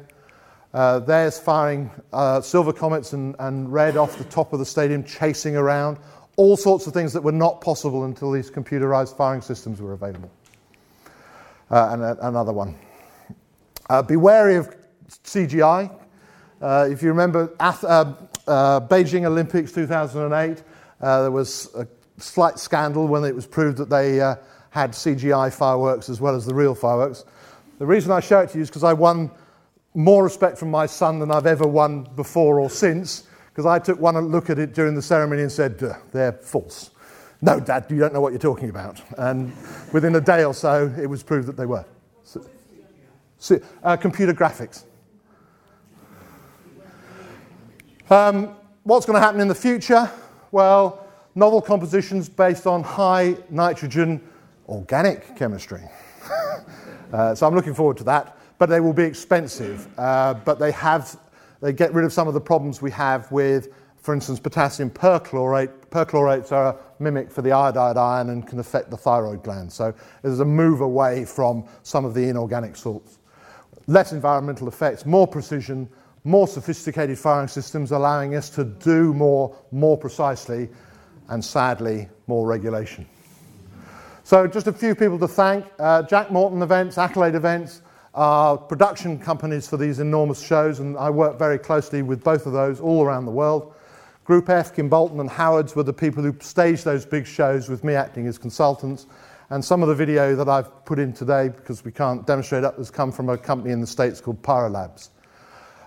[0.73, 5.03] Uh, there's firing uh, silver comets and, and red off the top of the stadium,
[5.03, 5.97] chasing around,
[6.37, 10.29] all sorts of things that were not possible until these computerized firing systems were available.
[11.71, 12.75] Uh, and another one.
[13.89, 14.75] Uh, be wary of
[15.07, 15.91] CGI.
[16.61, 18.15] Uh, if you remember Ath- uh,
[18.47, 20.63] Beijing Olympics 2008,
[20.99, 24.35] there was a slight scandal when it was proved that they uh,
[24.71, 27.25] had CGI fireworks as well as the real fireworks.
[27.79, 29.29] The reason I show it to you is because I won
[29.93, 33.99] more respect from my son than I've ever won before or since, because I took
[33.99, 35.79] one look at it during the ceremony and said,
[36.11, 36.91] they're false.
[37.41, 39.01] No, Dad, you don't know what you're talking about.
[39.17, 39.53] And
[39.93, 41.85] within a day or so, it was proved that they were.
[43.51, 44.83] Uh, computer graphics.
[48.09, 50.09] Um, what's going to happen in the future?
[50.51, 54.21] Well, novel compositions based on high nitrogen
[54.67, 55.81] organic chemistry.
[57.13, 58.37] uh, so I'm looking forward to that.
[58.57, 59.87] But they will be expensive.
[59.99, 61.19] Uh, but they have,
[61.61, 65.71] they get rid of some of the problems we have with, for instance, potassium perchlorate.
[65.89, 69.71] Perchlorates are a mimic for the iodide ion and can affect the thyroid gland.
[69.71, 73.14] So there's a move away from some of the inorganic salts.
[73.87, 75.89] Less environmental effects, more precision,
[76.23, 80.69] more sophisticated firing systems, allowing us to do more more precisely
[81.29, 83.05] and sadly, more regulation.
[84.23, 85.65] So, just a few people to thank.
[85.77, 87.81] Uh, Jack Morton Events, Accolade Events,
[88.15, 92.53] are production companies for these enormous shows, and I work very closely with both of
[92.53, 93.73] those all around the world.
[94.23, 97.93] Group F, Kimbolton and Howards were the people who staged those big shows with me
[97.93, 99.05] acting as consultants.
[99.55, 102.73] And some of the video that I've put in today, because we can't demonstrate it,
[102.75, 105.11] has come from a company in the States called Pyrolabs.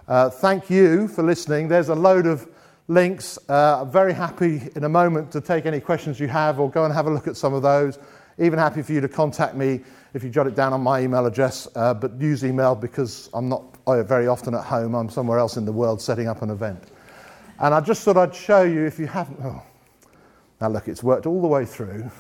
[0.09, 1.69] Uh, thank you for listening.
[1.69, 2.49] There's a load of
[2.87, 3.39] links.
[3.47, 6.87] Uh, I'm very happy in a moment to take any questions you have or go
[6.87, 7.99] and have a look at some of those.
[8.39, 9.81] Even happy for you to contact me
[10.15, 13.51] if you jot it down on my email address, uh, but use email because I'm
[13.51, 14.95] not uh, very often at home.
[14.95, 16.83] I'm somewhere else in the world setting up an event.
[17.59, 19.41] And I just thought I'd show you if you haven't.
[19.45, 19.63] Oh.
[20.59, 22.11] Now, look, it's worked all the way through.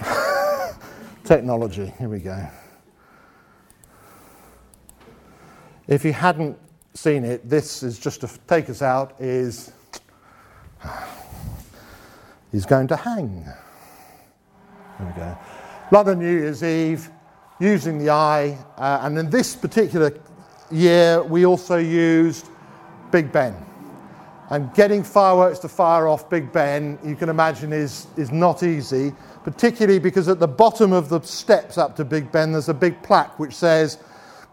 [1.24, 2.46] Technology, here we go.
[5.88, 6.58] If you hadn't
[6.94, 9.72] seen it, this is just to take us out, is
[12.50, 13.44] he's going to hang.
[14.98, 15.38] There we go.
[15.92, 17.10] London New Year's Eve,
[17.60, 20.12] using the eye, uh, and in this particular
[20.70, 22.48] year, we also used
[23.10, 23.54] Big Ben.
[24.50, 29.12] And getting fireworks to fire off Big Ben, you can imagine, is, is not easy,
[29.46, 33.00] particularly because at the bottom of the steps up to Big Ben, there's a big
[33.04, 33.98] plaque which says,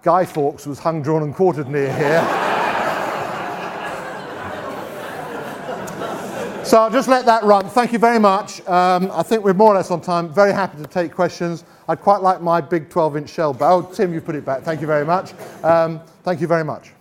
[0.03, 2.21] Guy Fawkes was hung, drawn, and quartered near here.
[6.63, 7.67] so I'll just let that run.
[7.69, 8.61] Thank you very much.
[8.67, 10.31] Um, I think we're more or less on time.
[10.31, 11.63] Very happy to take questions.
[11.87, 13.57] I'd quite like my big 12 inch shell.
[13.61, 14.61] Oh, Tim, you've put it back.
[14.61, 15.33] Thank you very much.
[15.63, 16.91] Um, thank you very much.